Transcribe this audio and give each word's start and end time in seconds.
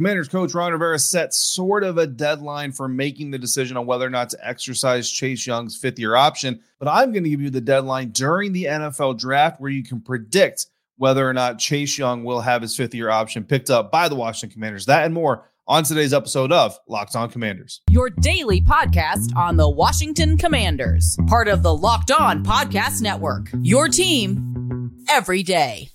Commanders 0.00 0.28
coach 0.28 0.54
Ron 0.54 0.72
Rivera 0.72 0.98
set 0.98 1.34
sort 1.34 1.84
of 1.84 1.98
a 1.98 2.06
deadline 2.06 2.72
for 2.72 2.88
making 2.88 3.30
the 3.30 3.38
decision 3.38 3.76
on 3.76 3.84
whether 3.84 4.06
or 4.06 4.08
not 4.08 4.30
to 4.30 4.38
exercise 4.42 5.10
Chase 5.10 5.46
Young's 5.46 5.76
fifth 5.76 5.98
year 5.98 6.16
option. 6.16 6.58
But 6.78 6.88
I'm 6.88 7.12
going 7.12 7.22
to 7.24 7.28
give 7.28 7.42
you 7.42 7.50
the 7.50 7.60
deadline 7.60 8.08
during 8.08 8.54
the 8.54 8.64
NFL 8.64 9.18
draft 9.18 9.60
where 9.60 9.70
you 9.70 9.84
can 9.84 10.00
predict 10.00 10.68
whether 10.96 11.28
or 11.28 11.34
not 11.34 11.58
Chase 11.58 11.98
Young 11.98 12.24
will 12.24 12.40
have 12.40 12.62
his 12.62 12.74
fifth 12.74 12.94
year 12.94 13.10
option 13.10 13.44
picked 13.44 13.68
up 13.68 13.92
by 13.92 14.08
the 14.08 14.14
Washington 14.14 14.54
Commanders. 14.54 14.86
That 14.86 15.04
and 15.04 15.12
more 15.12 15.50
on 15.68 15.84
today's 15.84 16.14
episode 16.14 16.50
of 16.50 16.78
Locked 16.88 17.14
On 17.14 17.28
Commanders. 17.28 17.82
Your 17.90 18.08
daily 18.08 18.62
podcast 18.62 19.36
on 19.36 19.58
the 19.58 19.68
Washington 19.68 20.38
Commanders, 20.38 21.18
part 21.26 21.46
of 21.46 21.62
the 21.62 21.76
Locked 21.76 22.10
On 22.10 22.42
Podcast 22.42 23.02
Network. 23.02 23.50
Your 23.60 23.86
team 23.88 25.04
every 25.10 25.42
day. 25.42 25.90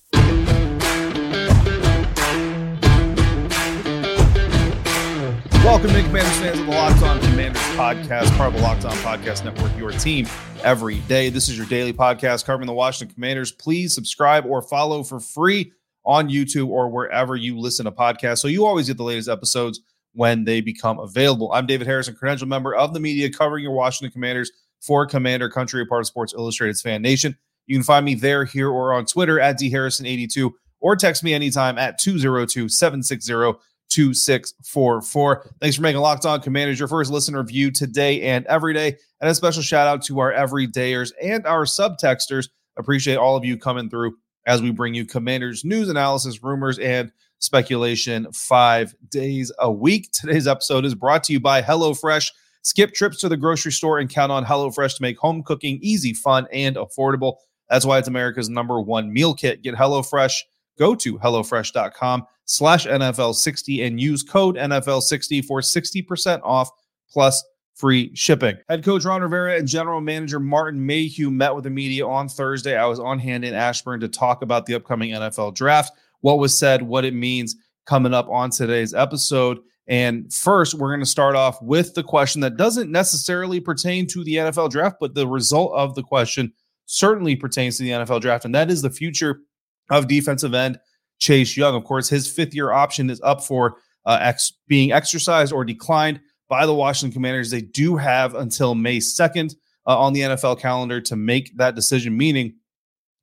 Welcome 5.75 5.93
to 5.93 6.03
Commanders 6.03 6.37
fans 6.37 6.59
of 6.61 6.65
the 6.67 6.71
Locked 6.71 7.03
On 7.03 7.19
Commanders 7.19 7.61
podcast, 7.61 8.37
part 8.37 8.47
of 8.47 8.53
the 8.53 8.61
Locked 8.61 8.85
On 8.85 8.93
Podcast 8.93 9.43
Network, 9.43 9.77
your 9.77 9.91
team 9.91 10.25
every 10.63 10.99
day. 10.99 11.29
This 11.29 11.49
is 11.49 11.57
your 11.57 11.67
daily 11.67 11.91
podcast 11.91 12.45
covering 12.45 12.65
the 12.65 12.73
Washington 12.73 13.13
Commanders. 13.13 13.51
Please 13.51 13.93
subscribe 13.93 14.45
or 14.45 14.61
follow 14.61 15.03
for 15.03 15.19
free 15.19 15.73
on 16.05 16.29
YouTube 16.29 16.69
or 16.69 16.87
wherever 16.87 17.35
you 17.35 17.59
listen 17.59 17.83
to 17.83 17.91
podcasts. 17.91 18.37
So 18.37 18.47
you 18.47 18.65
always 18.65 18.87
get 18.87 18.95
the 18.95 19.03
latest 19.03 19.27
episodes 19.27 19.81
when 20.13 20.45
they 20.45 20.61
become 20.61 20.97
available. 20.97 21.51
I'm 21.51 21.65
David 21.65 21.87
Harrison, 21.87 22.15
credential 22.15 22.47
member 22.47 22.73
of 22.73 22.93
the 22.93 23.01
media 23.01 23.29
covering 23.29 23.61
your 23.61 23.73
Washington 23.73 24.13
Commanders 24.13 24.53
for 24.79 25.05
Commander 25.05 25.49
Country, 25.49 25.81
a 25.81 25.85
part 25.85 25.99
of 25.99 26.07
Sports 26.07 26.33
Illustrated's 26.33 26.81
Fan 26.81 27.01
Nation. 27.01 27.37
You 27.67 27.75
can 27.75 27.83
find 27.83 28.05
me 28.05 28.15
there, 28.15 28.45
here, 28.45 28.69
or 28.69 28.93
on 28.93 29.05
Twitter 29.05 29.41
at 29.41 29.59
dharrison82 29.59 30.53
or 30.79 30.95
text 30.95 31.21
me 31.21 31.33
anytime 31.33 31.77
at 31.77 31.99
202 31.99 32.69
760 32.69 33.59
2644. 33.95 35.51
Thanks 35.61 35.77
for 35.77 35.81
making 35.81 36.01
Locked 36.01 36.25
On 36.25 36.41
Commanders 36.41 36.77
your 36.77 36.89
first 36.89 37.09
listener 37.09 37.41
view 37.43 37.71
today 37.71 38.21
and 38.23 38.45
every 38.47 38.73
day. 38.73 38.97
And 39.21 39.29
a 39.29 39.33
special 39.33 39.63
shout 39.63 39.87
out 39.87 40.03
to 40.03 40.19
our 40.19 40.33
everydayers 40.33 41.13
and 41.23 41.45
our 41.47 41.63
subtexters. 41.63 42.49
Appreciate 42.75 43.15
all 43.15 43.37
of 43.37 43.45
you 43.45 43.57
coming 43.57 43.89
through 43.89 44.17
as 44.45 44.61
we 44.61 44.71
bring 44.71 44.93
you 44.93 45.05
Commanders 45.05 45.63
news, 45.63 45.87
analysis, 45.87 46.43
rumors, 46.43 46.77
and 46.77 47.09
speculation 47.39 48.29
five 48.33 48.93
days 49.09 49.49
a 49.59 49.71
week. 49.71 50.11
Today's 50.11 50.45
episode 50.45 50.83
is 50.83 50.93
brought 50.93 51.23
to 51.25 51.33
you 51.33 51.39
by 51.39 51.61
HelloFresh. 51.61 52.31
Skip 52.63 52.93
trips 52.93 53.19
to 53.19 53.29
the 53.29 53.37
grocery 53.37 53.71
store 53.71 53.99
and 53.99 54.09
count 54.09 54.31
on 54.31 54.43
HelloFresh 54.43 54.97
to 54.97 55.01
make 55.01 55.17
home 55.17 55.41
cooking 55.41 55.79
easy, 55.81 56.13
fun, 56.13 56.47
and 56.51 56.75
affordable. 56.75 57.35
That's 57.69 57.85
why 57.85 57.97
it's 57.99 58.09
America's 58.09 58.49
number 58.49 58.81
one 58.81 59.13
meal 59.13 59.33
kit. 59.33 59.61
Get 59.61 59.75
HelloFresh. 59.75 60.41
Go 60.77 60.95
to 60.95 61.17
HelloFresh.com 61.17 62.25
slash 62.45 62.85
NFL60 62.85 63.85
and 63.85 63.99
use 63.99 64.23
code 64.23 64.55
NFL60 64.55 65.45
for 65.45 65.61
60% 65.61 66.41
off 66.43 66.69
plus 67.09 67.43
free 67.75 68.13
shipping. 68.15 68.55
Head 68.69 68.83
coach 68.83 69.05
Ron 69.05 69.21
Rivera 69.21 69.57
and 69.57 69.67
general 69.67 70.01
manager 70.01 70.39
Martin 70.39 70.85
Mayhew 70.85 71.29
met 71.29 71.53
with 71.53 71.65
the 71.65 71.69
media 71.69 72.07
on 72.07 72.29
Thursday. 72.29 72.77
I 72.77 72.85
was 72.85 72.99
on 72.99 73.19
hand 73.19 73.43
in 73.43 73.53
Ashburn 73.53 73.99
to 73.99 74.07
talk 74.07 74.41
about 74.41 74.65
the 74.65 74.75
upcoming 74.75 75.11
NFL 75.11 75.55
draft, 75.55 75.91
what 76.21 76.39
was 76.39 76.57
said, 76.57 76.81
what 76.81 77.05
it 77.05 77.13
means 77.13 77.55
coming 77.85 78.13
up 78.13 78.29
on 78.29 78.49
today's 78.49 78.93
episode. 78.93 79.59
And 79.87 80.33
first, 80.33 80.73
we're 80.73 80.89
going 80.89 81.01
to 81.01 81.05
start 81.05 81.35
off 81.35 81.61
with 81.61 81.93
the 81.93 82.03
question 82.03 82.41
that 82.41 82.57
doesn't 82.57 82.91
necessarily 82.91 83.59
pertain 83.59 84.07
to 84.07 84.23
the 84.23 84.35
NFL 84.35 84.71
draft, 84.71 84.97
but 84.99 85.13
the 85.13 85.27
result 85.27 85.73
of 85.75 85.93
the 85.93 86.01
question 86.01 86.51
certainly 86.87 87.35
pertains 87.35 87.77
to 87.77 87.83
the 87.83 87.91
NFL 87.91 88.21
draft, 88.21 88.45
and 88.45 88.55
that 88.55 88.71
is 88.71 88.81
the 88.81 88.89
future 88.89 89.41
of 89.89 90.07
defensive 90.07 90.53
end 90.53 90.79
Chase 91.19 91.55
Young. 91.55 91.75
Of 91.75 91.83
course, 91.83 92.09
his 92.09 92.31
fifth 92.31 92.53
year 92.53 92.71
option 92.71 93.09
is 93.09 93.21
up 93.21 93.43
for 93.43 93.77
uh, 94.05 94.19
ex- 94.21 94.53
being 94.67 94.91
exercised 94.91 95.53
or 95.53 95.63
declined 95.63 96.19
by 96.49 96.65
the 96.65 96.73
Washington 96.73 97.13
Commanders. 97.13 97.51
They 97.51 97.61
do 97.61 97.95
have 97.97 98.35
until 98.35 98.75
May 98.75 98.97
2nd 98.97 99.55
uh, 99.87 99.99
on 99.99 100.13
the 100.13 100.21
NFL 100.21 100.59
calendar 100.59 101.01
to 101.01 101.15
make 101.15 101.55
that 101.57 101.75
decision, 101.75 102.17
meaning 102.17 102.55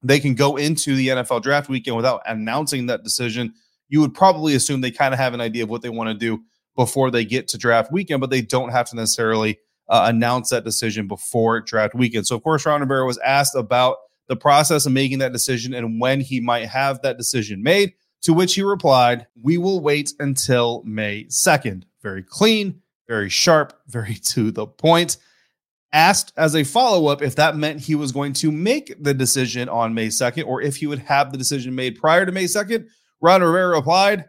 they 0.02 0.18
can 0.18 0.34
go 0.34 0.56
into 0.56 0.96
the 0.96 1.08
NFL 1.08 1.42
draft 1.42 1.68
weekend 1.68 1.96
without 1.96 2.22
announcing 2.26 2.86
that 2.86 3.04
decision. 3.04 3.54
You 3.88 4.00
would 4.00 4.14
probably 4.14 4.54
assume 4.54 4.80
they 4.80 4.90
kind 4.90 5.14
of 5.14 5.20
have 5.20 5.34
an 5.34 5.40
idea 5.40 5.62
of 5.62 5.70
what 5.70 5.82
they 5.82 5.88
want 5.88 6.08
to 6.08 6.14
do 6.14 6.42
before 6.74 7.10
they 7.10 7.24
get 7.24 7.48
to 7.48 7.58
draft 7.58 7.92
weekend, 7.92 8.20
but 8.20 8.30
they 8.30 8.40
don't 8.40 8.70
have 8.70 8.88
to 8.88 8.96
necessarily 8.96 9.58
uh, 9.88 10.04
announce 10.06 10.50
that 10.50 10.64
decision 10.64 11.06
before 11.06 11.60
draft 11.60 11.94
weekend. 11.94 12.26
So, 12.26 12.34
of 12.34 12.42
course, 12.42 12.64
Ron 12.64 12.80
Rivera 12.80 13.04
was 13.04 13.18
asked 13.18 13.54
about 13.54 13.98
the 14.28 14.36
process 14.36 14.86
of 14.86 14.92
making 14.92 15.18
that 15.18 15.32
decision 15.32 15.74
and 15.74 16.00
when 16.00 16.20
he 16.20 16.40
might 16.40 16.66
have 16.66 17.02
that 17.02 17.18
decision 17.18 17.62
made. 17.62 17.94
To 18.22 18.32
which 18.32 18.54
he 18.54 18.62
replied, 18.62 19.26
We 19.40 19.58
will 19.58 19.80
wait 19.80 20.12
until 20.20 20.82
May 20.84 21.24
2nd. 21.24 21.84
Very 22.02 22.22
clean, 22.22 22.80
very 23.08 23.28
sharp, 23.28 23.72
very 23.88 24.14
to 24.14 24.50
the 24.50 24.66
point. 24.66 25.16
Asked 25.92 26.32
as 26.38 26.56
a 26.56 26.64
follow 26.64 27.08
up 27.08 27.20
if 27.20 27.36
that 27.36 27.56
meant 27.56 27.80
he 27.80 27.94
was 27.94 28.12
going 28.12 28.32
to 28.34 28.50
make 28.50 28.94
the 29.02 29.12
decision 29.12 29.68
on 29.68 29.92
May 29.92 30.08
2nd 30.08 30.46
or 30.46 30.62
if 30.62 30.76
he 30.76 30.86
would 30.86 31.00
have 31.00 31.30
the 31.30 31.36
decision 31.36 31.74
made 31.74 32.00
prior 32.00 32.24
to 32.24 32.32
May 32.32 32.44
2nd, 32.44 32.86
Ron 33.20 33.42
Rivera 33.42 33.76
replied, 33.76 34.24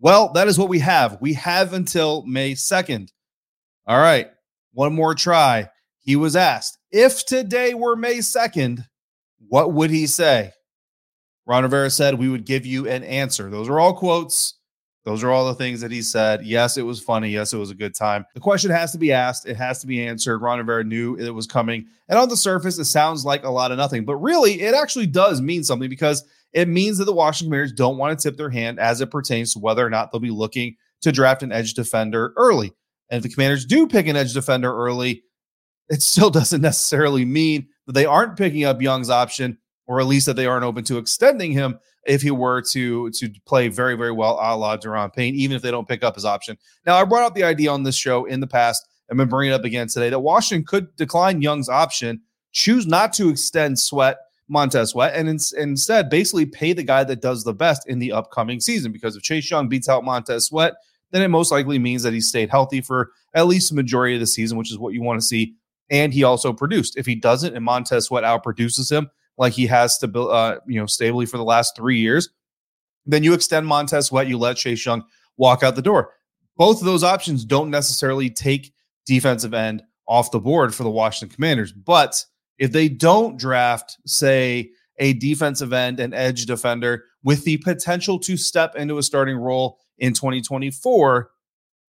Well, 0.00 0.32
that 0.32 0.48
is 0.48 0.58
what 0.58 0.68
we 0.68 0.80
have. 0.80 1.18
We 1.20 1.34
have 1.34 1.72
until 1.72 2.24
May 2.26 2.52
2nd. 2.52 3.10
All 3.86 3.98
right, 3.98 4.28
one 4.72 4.94
more 4.94 5.14
try. 5.14 5.68
He 6.00 6.16
was 6.16 6.34
asked, 6.34 6.78
If 6.90 7.24
today 7.26 7.74
were 7.74 7.94
May 7.94 8.18
2nd, 8.18 8.84
what 9.48 9.72
would 9.72 9.90
he 9.90 10.06
say? 10.06 10.52
Ron 11.46 11.62
Rivera 11.62 11.90
said, 11.90 12.14
We 12.14 12.28
would 12.28 12.44
give 12.44 12.66
you 12.66 12.88
an 12.88 13.04
answer. 13.04 13.50
Those 13.50 13.68
are 13.68 13.80
all 13.80 13.94
quotes. 13.94 14.54
Those 15.04 15.24
are 15.24 15.30
all 15.30 15.46
the 15.46 15.54
things 15.54 15.80
that 15.80 15.90
he 15.90 16.02
said. 16.02 16.44
Yes, 16.44 16.76
it 16.76 16.82
was 16.82 17.00
funny. 17.00 17.30
Yes, 17.30 17.54
it 17.54 17.56
was 17.56 17.70
a 17.70 17.74
good 17.74 17.94
time. 17.94 18.26
The 18.34 18.40
question 18.40 18.70
has 18.70 18.92
to 18.92 18.98
be 18.98 19.10
asked. 19.10 19.46
It 19.46 19.56
has 19.56 19.80
to 19.80 19.86
be 19.86 20.06
answered. 20.06 20.42
Ron 20.42 20.58
Rivera 20.58 20.84
knew 20.84 21.14
it 21.14 21.30
was 21.30 21.46
coming. 21.46 21.86
And 22.10 22.18
on 22.18 22.28
the 22.28 22.36
surface, 22.36 22.78
it 22.78 22.84
sounds 22.84 23.24
like 23.24 23.44
a 23.44 23.50
lot 23.50 23.72
of 23.72 23.78
nothing. 23.78 24.04
But 24.04 24.16
really, 24.16 24.60
it 24.60 24.74
actually 24.74 25.06
does 25.06 25.40
mean 25.40 25.64
something 25.64 25.88
because 25.88 26.24
it 26.52 26.68
means 26.68 26.98
that 26.98 27.06
the 27.06 27.14
Washington 27.14 27.50
Commanders 27.50 27.72
don't 27.72 27.96
want 27.96 28.18
to 28.18 28.22
tip 28.22 28.36
their 28.36 28.50
hand 28.50 28.78
as 28.78 29.00
it 29.00 29.10
pertains 29.10 29.54
to 29.54 29.60
whether 29.60 29.86
or 29.86 29.88
not 29.88 30.12
they'll 30.12 30.20
be 30.20 30.30
looking 30.30 30.76
to 31.00 31.12
draft 31.12 31.42
an 31.42 31.52
edge 31.52 31.72
defender 31.72 32.34
early. 32.36 32.72
And 33.08 33.18
if 33.18 33.22
the 33.22 33.34
Commanders 33.34 33.64
do 33.64 33.86
pick 33.86 34.06
an 34.08 34.16
edge 34.16 34.34
defender 34.34 34.74
early, 34.74 35.22
it 35.88 36.02
still 36.02 36.30
doesn't 36.30 36.60
necessarily 36.60 37.24
mean 37.24 37.68
that 37.88 37.94
they 37.94 38.04
aren't 38.04 38.36
picking 38.36 38.64
up 38.64 38.80
Young's 38.80 39.10
option, 39.10 39.58
or 39.86 39.98
at 40.00 40.06
least 40.06 40.26
that 40.26 40.36
they 40.36 40.46
aren't 40.46 40.64
open 40.64 40.84
to 40.84 40.98
extending 40.98 41.52
him 41.52 41.80
if 42.06 42.22
he 42.22 42.30
were 42.30 42.62
to 42.70 43.10
to 43.10 43.30
play 43.46 43.68
very 43.68 43.96
very 43.96 44.12
well 44.12 44.34
a 44.34 44.54
la 44.56 44.76
Daron 44.76 45.12
Payne, 45.12 45.34
even 45.34 45.56
if 45.56 45.62
they 45.62 45.70
don't 45.70 45.88
pick 45.88 46.04
up 46.04 46.14
his 46.14 46.24
option. 46.24 46.56
Now 46.86 46.96
I 46.96 47.04
brought 47.04 47.24
up 47.24 47.34
the 47.34 47.44
idea 47.44 47.72
on 47.72 47.82
this 47.82 47.96
show 47.96 48.26
in 48.26 48.40
the 48.40 48.46
past. 48.46 48.86
I'm 49.10 49.16
going 49.16 49.26
to 49.26 49.30
bring 49.30 49.50
it 49.50 49.54
up 49.54 49.64
again 49.64 49.88
today 49.88 50.10
that 50.10 50.20
Washington 50.20 50.66
could 50.66 50.94
decline 50.96 51.40
Young's 51.40 51.70
option, 51.70 52.20
choose 52.52 52.86
not 52.86 53.14
to 53.14 53.30
extend 53.30 53.78
Sweat 53.78 54.18
Montez 54.48 54.90
Sweat, 54.90 55.14
and 55.14 55.28
in, 55.30 55.38
instead 55.56 56.10
basically 56.10 56.44
pay 56.44 56.74
the 56.74 56.82
guy 56.82 57.04
that 57.04 57.22
does 57.22 57.44
the 57.44 57.54
best 57.54 57.88
in 57.88 57.98
the 57.98 58.12
upcoming 58.12 58.60
season. 58.60 58.92
Because 58.92 59.16
if 59.16 59.22
Chase 59.22 59.50
Young 59.50 59.68
beats 59.68 59.88
out 59.88 60.04
Montez 60.04 60.46
Sweat, 60.46 60.74
then 61.10 61.22
it 61.22 61.28
most 61.28 61.50
likely 61.50 61.78
means 61.78 62.02
that 62.02 62.12
he 62.12 62.20
stayed 62.20 62.50
healthy 62.50 62.80
for 62.80 63.12
at 63.34 63.46
least 63.46 63.70
the 63.70 63.76
majority 63.76 64.14
of 64.14 64.20
the 64.20 64.26
season, 64.26 64.58
which 64.58 64.70
is 64.70 64.78
what 64.78 64.94
you 64.94 65.02
want 65.02 65.20
to 65.20 65.26
see 65.26 65.54
and 65.90 66.12
he 66.12 66.24
also 66.24 66.52
produced. 66.52 66.96
If 66.96 67.06
he 67.06 67.14
doesn't, 67.14 67.54
and 67.54 67.64
Montez 67.64 68.06
Sweat 68.06 68.24
outproduces 68.24 68.90
him 68.90 69.10
like 69.36 69.52
he 69.52 69.66
has 69.66 69.98
to, 69.98 70.20
uh, 70.20 70.58
you 70.66 70.80
know, 70.80 70.86
stably 70.86 71.26
for 71.26 71.36
the 71.36 71.44
last 71.44 71.76
three 71.76 71.98
years, 71.98 72.28
then 73.06 73.22
you 73.22 73.32
extend 73.34 73.66
Montez 73.66 74.06
Sweat. 74.06 74.28
You 74.28 74.38
let 74.38 74.56
Chase 74.56 74.84
Young 74.84 75.04
walk 75.36 75.62
out 75.62 75.76
the 75.76 75.82
door. 75.82 76.12
Both 76.56 76.80
of 76.80 76.86
those 76.86 77.04
options 77.04 77.44
don't 77.44 77.70
necessarily 77.70 78.30
take 78.30 78.72
defensive 79.06 79.54
end 79.54 79.82
off 80.06 80.30
the 80.30 80.40
board 80.40 80.74
for 80.74 80.82
the 80.82 80.90
Washington 80.90 81.34
Commanders, 81.34 81.72
but 81.72 82.24
if 82.58 82.72
they 82.72 82.88
don't 82.88 83.38
draft, 83.38 83.98
say, 84.06 84.70
a 84.98 85.12
defensive 85.14 85.72
end 85.72 86.00
and 86.00 86.12
edge 86.12 86.46
defender 86.46 87.04
with 87.22 87.44
the 87.44 87.58
potential 87.58 88.18
to 88.18 88.36
step 88.36 88.74
into 88.74 88.98
a 88.98 89.02
starting 89.02 89.36
role 89.36 89.78
in 89.98 90.12
2024, 90.12 91.30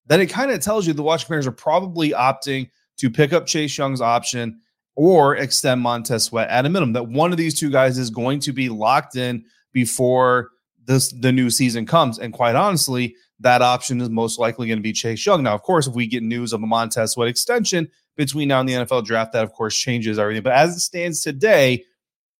then 0.07 0.21
it 0.21 0.27
kind 0.27 0.51
of 0.51 0.59
tells 0.59 0.87
you 0.87 0.93
the 0.93 1.01
Washington 1.01 1.27
Commanders 1.27 1.47
are 1.47 1.51
probably 1.51 2.11
opting 2.11 2.69
to 2.99 3.09
pick 3.09 3.33
up 3.33 3.45
Chase 3.45 3.77
Young's 3.77 4.01
option 4.01 4.61
or 4.95 5.35
extend 5.37 5.81
Montez 5.81 6.25
Sweat 6.25 6.49
at 6.49 6.65
a 6.65 6.69
minimum. 6.69 6.93
That 6.93 7.07
one 7.07 7.31
of 7.31 7.37
these 7.37 7.57
two 7.57 7.69
guys 7.69 7.97
is 7.97 8.09
going 8.09 8.39
to 8.41 8.53
be 8.53 8.69
locked 8.69 9.15
in 9.15 9.45
before 9.71 10.51
this 10.85 11.09
the 11.09 11.31
new 11.31 11.49
season 11.49 11.85
comes. 11.85 12.19
And 12.19 12.33
quite 12.33 12.55
honestly, 12.55 13.15
that 13.39 13.61
option 13.61 14.01
is 14.01 14.09
most 14.09 14.39
likely 14.39 14.67
going 14.67 14.79
to 14.79 14.83
be 14.83 14.91
Chase 14.91 15.25
Young. 15.25 15.43
Now, 15.43 15.53
of 15.53 15.61
course, 15.61 15.87
if 15.87 15.93
we 15.93 16.07
get 16.07 16.23
news 16.23 16.51
of 16.51 16.61
a 16.61 16.67
Montez 16.67 17.13
Sweat 17.13 17.29
extension 17.29 17.89
between 18.17 18.49
now 18.49 18.59
and 18.59 18.67
the 18.67 18.73
NFL 18.73 19.05
draft, 19.05 19.31
that 19.33 19.43
of 19.43 19.53
course 19.53 19.77
changes 19.77 20.19
everything. 20.19 20.43
But 20.43 20.53
as 20.53 20.75
it 20.75 20.81
stands 20.81 21.21
today, 21.21 21.85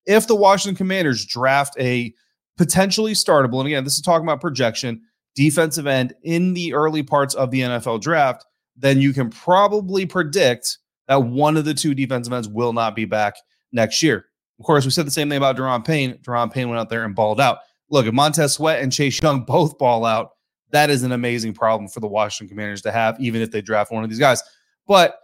if 0.06 0.28
the 0.28 0.36
Washington 0.36 0.76
Commanders 0.76 1.26
draft 1.26 1.76
a 1.80 2.14
potentially 2.58 3.14
startable, 3.14 3.60
and 3.60 3.68
again, 3.68 3.86
this 3.86 3.96
is 3.96 4.02
talking 4.02 4.26
about 4.26 4.42
projection, 4.42 5.02
defensive 5.36 5.88
end 5.88 6.14
in 6.24 6.54
the 6.54 6.74
early 6.74 7.04
parts 7.04 7.36
of 7.36 7.52
the 7.52 7.62
NFL 7.62 8.02
draft, 8.02 8.46
then 8.80 9.02
you 9.02 9.14
can 9.14 9.30
probably 9.30 10.06
predict 10.06 10.78
that 11.08 11.22
one 11.22 11.58
of 11.58 11.66
the 11.66 11.74
two 11.74 11.94
defensive 11.94 12.34
ends 12.34 12.48
will 12.48 12.74
not 12.74 12.96
be 12.96 13.06
back 13.06 13.36
next 13.72 14.02
year. 14.02 14.26
Of 14.60 14.66
course, 14.66 14.86
we 14.86 14.92
said 14.92 15.08
the 15.08 15.12
same 15.12 15.30
thing 15.30 15.38
about 15.38 15.58
Daron 15.58 15.86
Payne. 15.86 16.18
Daron 16.18 16.52
Payne 16.52 16.70
went 16.70 16.80
out 16.80 16.90
there 16.90 17.06
and 17.06 17.16
balled 17.16 17.40
out. 17.40 17.60
Look, 17.90 18.06
if 18.06 18.14
Montez 18.14 18.54
Sweat 18.54 18.82
and 18.82 18.92
Chase 18.92 19.22
Young 19.22 19.42
both 19.46 19.78
ball 19.78 20.06
out, 20.06 20.32
that 20.72 20.90
is 20.90 21.04
an 21.04 21.12
amazing 21.12 21.54
problem 21.54 21.90
for 21.90 22.00
the 22.00 22.08
Washington 22.08 22.50
Commanders 22.50 22.82
to 22.84 22.92
have, 22.92 23.20
even 23.20 23.42
if 23.42 23.52
they 23.52 23.62
draft 23.62 23.92
one 23.92 24.04
of 24.04 24.10
these 24.10 24.20
guys. 24.20 24.44
But 24.88 25.20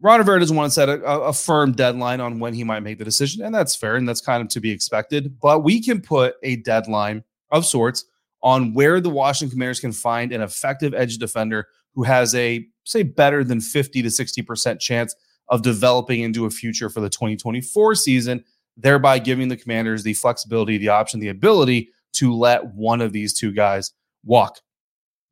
Ron 0.00 0.18
Rivera 0.18 0.38
doesn't 0.38 0.56
want 0.56 0.70
to 0.70 0.74
set 0.74 0.88
a, 0.88 1.02
a, 1.02 1.32
firm 1.32 1.72
deadline 1.72 2.20
on 2.20 2.38
when 2.38 2.52
he 2.52 2.64
might 2.64 2.80
make 2.80 2.98
the 2.98 3.04
decision, 3.04 3.42
and 3.42 3.54
that's 3.54 3.74
fair, 3.74 3.96
and 3.96 4.08
that's 4.08 4.20
kind 4.20 4.42
of 4.42 4.48
to 4.48 4.60
be 4.60 4.70
expected. 4.70 5.40
But 5.40 5.60
we 5.60 5.82
can 5.82 6.00
put 6.00 6.34
a 6.42 6.56
deadline 6.56 7.24
of 7.50 7.64
sorts 7.64 8.04
on 8.46 8.72
where 8.74 9.00
the 9.00 9.10
Washington 9.10 9.52
Commanders 9.52 9.80
can 9.80 9.90
find 9.90 10.30
an 10.30 10.40
effective 10.40 10.94
edge 10.94 11.18
defender 11.18 11.66
who 11.96 12.04
has 12.04 12.32
a 12.36 12.64
say 12.84 13.02
better 13.02 13.42
than 13.42 13.60
50 13.60 14.02
to 14.02 14.08
60% 14.08 14.78
chance 14.78 15.16
of 15.48 15.62
developing 15.62 16.20
into 16.20 16.46
a 16.46 16.50
future 16.50 16.88
for 16.88 17.00
the 17.00 17.10
2024 17.10 17.96
season, 17.96 18.44
thereby 18.76 19.18
giving 19.18 19.48
the 19.48 19.56
Commanders 19.56 20.04
the 20.04 20.14
flexibility, 20.14 20.78
the 20.78 20.88
option, 20.88 21.18
the 21.18 21.30
ability 21.30 21.88
to 22.12 22.32
let 22.32 22.64
one 22.72 23.00
of 23.00 23.12
these 23.12 23.36
two 23.36 23.50
guys 23.50 23.90
walk. 24.24 24.60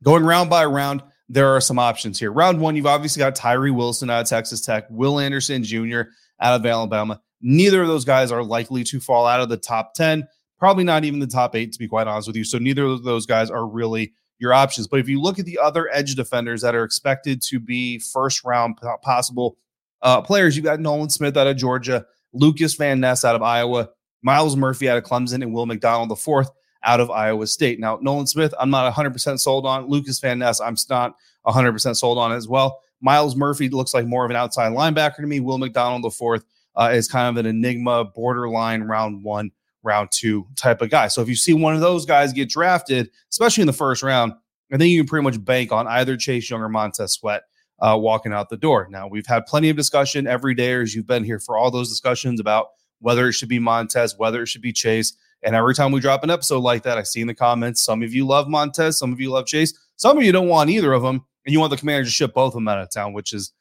Going 0.02 0.24
round 0.24 0.50
by 0.50 0.64
round, 0.64 1.00
there 1.28 1.54
are 1.54 1.60
some 1.60 1.78
options 1.78 2.18
here. 2.18 2.32
Round 2.32 2.60
one, 2.60 2.74
you've 2.74 2.84
obviously 2.84 3.20
got 3.20 3.36
Tyree 3.36 3.70
Wilson 3.70 4.10
out 4.10 4.22
of 4.22 4.28
Texas 4.28 4.60
Tech, 4.60 4.86
Will 4.90 5.20
Anderson 5.20 5.62
Jr. 5.62 6.00
out 6.40 6.58
of 6.58 6.66
Alabama. 6.66 7.20
Neither 7.40 7.80
of 7.80 7.86
those 7.86 8.04
guys 8.04 8.32
are 8.32 8.42
likely 8.42 8.82
to 8.82 8.98
fall 8.98 9.24
out 9.24 9.40
of 9.40 9.48
the 9.48 9.56
top 9.56 9.94
10, 9.94 10.26
probably 10.58 10.84
not 10.84 11.04
even 11.04 11.20
the 11.20 11.26
top 11.26 11.54
eight, 11.54 11.72
to 11.72 11.78
be 11.78 11.88
quite 11.88 12.06
honest 12.06 12.28
with 12.28 12.36
you. 12.36 12.44
So 12.44 12.58
neither 12.58 12.84
of 12.84 13.04
those 13.04 13.26
guys 13.26 13.50
are 13.50 13.66
really 13.66 14.12
your 14.38 14.52
options. 14.52 14.86
But 14.86 15.00
if 15.00 15.08
you 15.08 15.20
look 15.20 15.38
at 15.38 15.44
the 15.44 15.58
other 15.58 15.88
edge 15.92 16.14
defenders 16.14 16.62
that 16.62 16.74
are 16.74 16.84
expected 16.84 17.42
to 17.42 17.60
be 17.60 17.98
first 17.98 18.44
round 18.44 18.78
possible 19.02 19.56
uh, 20.02 20.20
players, 20.20 20.56
you've 20.56 20.64
got 20.64 20.80
Nolan 20.80 21.10
Smith 21.10 21.36
out 21.36 21.46
of 21.46 21.56
Georgia, 21.56 22.06
Lucas 22.32 22.74
Van 22.74 23.00
Ness 23.00 23.24
out 23.24 23.36
of 23.36 23.42
Iowa, 23.42 23.90
Myles 24.22 24.56
Murphy 24.56 24.88
out 24.88 24.98
of 24.98 25.04
Clemson, 25.04 25.42
and 25.42 25.52
Will 25.52 25.66
McDonald 25.66 26.10
the 26.10 26.16
fourth 26.16 26.50
out 26.82 27.00
of 27.00 27.10
Iowa 27.10 27.46
State. 27.46 27.80
Now, 27.80 27.98
Nolan 28.02 28.26
Smith, 28.26 28.54
I'm 28.58 28.70
not 28.70 28.92
100% 28.92 29.38
sold 29.40 29.66
on. 29.66 29.88
Lucas 29.88 30.18
Van 30.20 30.38
Ness, 30.38 30.60
I'm 30.60 30.76
not 30.90 31.14
100% 31.46 31.96
sold 31.96 32.18
on 32.18 32.32
as 32.32 32.48
well. 32.48 32.80
Myles 33.00 33.36
Murphy 33.36 33.68
looks 33.68 33.94
like 33.94 34.06
more 34.06 34.24
of 34.24 34.30
an 34.30 34.36
outside 34.36 34.72
linebacker 34.72 35.16
to 35.16 35.26
me. 35.26 35.40
Will 35.40 35.58
McDonald, 35.58 36.02
the 36.02 36.10
fourth, 36.10 36.44
uh, 36.76 36.90
is 36.92 37.08
kind 37.08 37.28
of 37.28 37.44
an 37.44 37.48
enigma, 37.48 38.04
borderline 38.04 38.82
round 38.82 39.22
one, 39.22 39.50
round 39.84 40.10
two 40.10 40.46
type 40.56 40.82
of 40.82 40.90
guy. 40.90 41.08
So 41.08 41.22
if 41.22 41.28
you 41.28 41.36
see 41.36 41.52
one 41.52 41.74
of 41.74 41.80
those 41.80 42.06
guys 42.06 42.32
get 42.32 42.48
drafted, 42.48 43.10
especially 43.30 43.62
in 43.62 43.66
the 43.66 43.72
first 43.72 44.02
round, 44.02 44.32
I 44.72 44.78
think 44.78 44.90
you 44.90 45.00
can 45.00 45.08
pretty 45.08 45.24
much 45.24 45.44
bank 45.44 45.70
on 45.70 45.86
either 45.86 46.16
Chase 46.16 46.48
Young 46.50 46.62
or 46.62 46.68
Montez 46.68 47.12
Sweat 47.12 47.42
uh, 47.80 47.96
walking 48.00 48.32
out 48.32 48.48
the 48.48 48.56
door. 48.56 48.88
Now, 48.90 49.06
we've 49.06 49.26
had 49.26 49.46
plenty 49.46 49.68
of 49.68 49.76
discussion 49.76 50.26
every 50.26 50.54
day 50.54 50.72
as 50.72 50.94
you've 50.94 51.06
been 51.06 51.22
here 51.22 51.38
for 51.38 51.56
all 51.56 51.70
those 51.70 51.88
discussions 51.88 52.40
about 52.40 52.68
whether 53.00 53.28
it 53.28 53.34
should 53.34 53.48
be 53.48 53.58
Montez, 53.58 54.16
whether 54.16 54.42
it 54.42 54.46
should 54.46 54.62
be 54.62 54.72
Chase. 54.72 55.12
And 55.42 55.54
every 55.54 55.74
time 55.74 55.92
we 55.92 56.00
drop 56.00 56.24
an 56.24 56.30
episode 56.30 56.60
like 56.60 56.82
that, 56.84 56.96
I 56.96 57.02
see 57.02 57.20
in 57.20 57.26
the 57.26 57.34
comments, 57.34 57.84
some 57.84 58.02
of 58.02 58.14
you 58.14 58.26
love 58.26 58.48
Montez, 58.48 58.98
some 58.98 59.12
of 59.12 59.20
you 59.20 59.30
love 59.30 59.46
Chase, 59.46 59.78
some 59.96 60.16
of 60.16 60.24
you 60.24 60.32
don't 60.32 60.48
want 60.48 60.70
either 60.70 60.92
of 60.92 61.02
them, 61.02 61.24
and 61.44 61.52
you 61.52 61.60
want 61.60 61.70
the 61.70 61.76
commander 61.76 62.04
to 62.04 62.10
ship 62.10 62.32
both 62.32 62.52
of 62.52 62.54
them 62.54 62.68
out 62.68 62.78
of 62.78 62.90
town, 62.90 63.12
which 63.12 63.34
is 63.34 63.52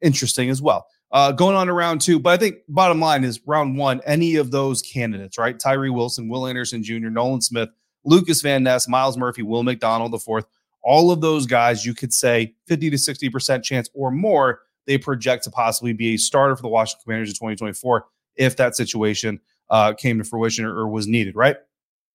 interesting 0.00 0.48
as 0.48 0.62
well. 0.62 0.86
Uh, 1.12 1.30
going 1.30 1.54
on 1.54 1.66
to 1.66 1.74
round 1.74 2.00
two, 2.00 2.18
but 2.18 2.30
I 2.30 2.36
think 2.38 2.56
bottom 2.68 2.98
line 2.98 3.22
is 3.22 3.40
round 3.46 3.76
one, 3.76 4.00
any 4.06 4.36
of 4.36 4.50
those 4.50 4.80
candidates, 4.80 5.36
right? 5.36 5.58
Tyree 5.58 5.90
Wilson, 5.90 6.26
Will 6.26 6.46
Anderson 6.46 6.82
Jr., 6.82 7.10
Nolan 7.10 7.42
Smith, 7.42 7.68
Lucas 8.04 8.40
Van 8.40 8.62
Ness, 8.62 8.88
Myles 8.88 9.18
Murphy, 9.18 9.42
Will 9.42 9.62
McDonald, 9.62 10.12
the 10.12 10.18
fourth, 10.18 10.46
all 10.82 11.10
of 11.10 11.20
those 11.20 11.46
guys, 11.46 11.84
you 11.84 11.94
could 11.94 12.12
say 12.12 12.54
50 12.66 12.90
to 12.90 12.96
60% 12.96 13.62
chance 13.62 13.88
or 13.94 14.10
more, 14.10 14.60
they 14.86 14.98
project 14.98 15.44
to 15.44 15.50
possibly 15.50 15.92
be 15.92 16.14
a 16.14 16.16
starter 16.16 16.56
for 16.56 16.62
the 16.62 16.68
Washington 16.68 17.04
Commanders 17.04 17.28
in 17.30 17.34
2024 17.34 18.06
if 18.36 18.56
that 18.56 18.74
situation 18.74 19.40
uh, 19.70 19.92
came 19.92 20.18
to 20.18 20.24
fruition 20.24 20.64
or, 20.64 20.76
or, 20.76 20.88
was 20.88 21.06
needed, 21.06 21.36
right? 21.36 21.56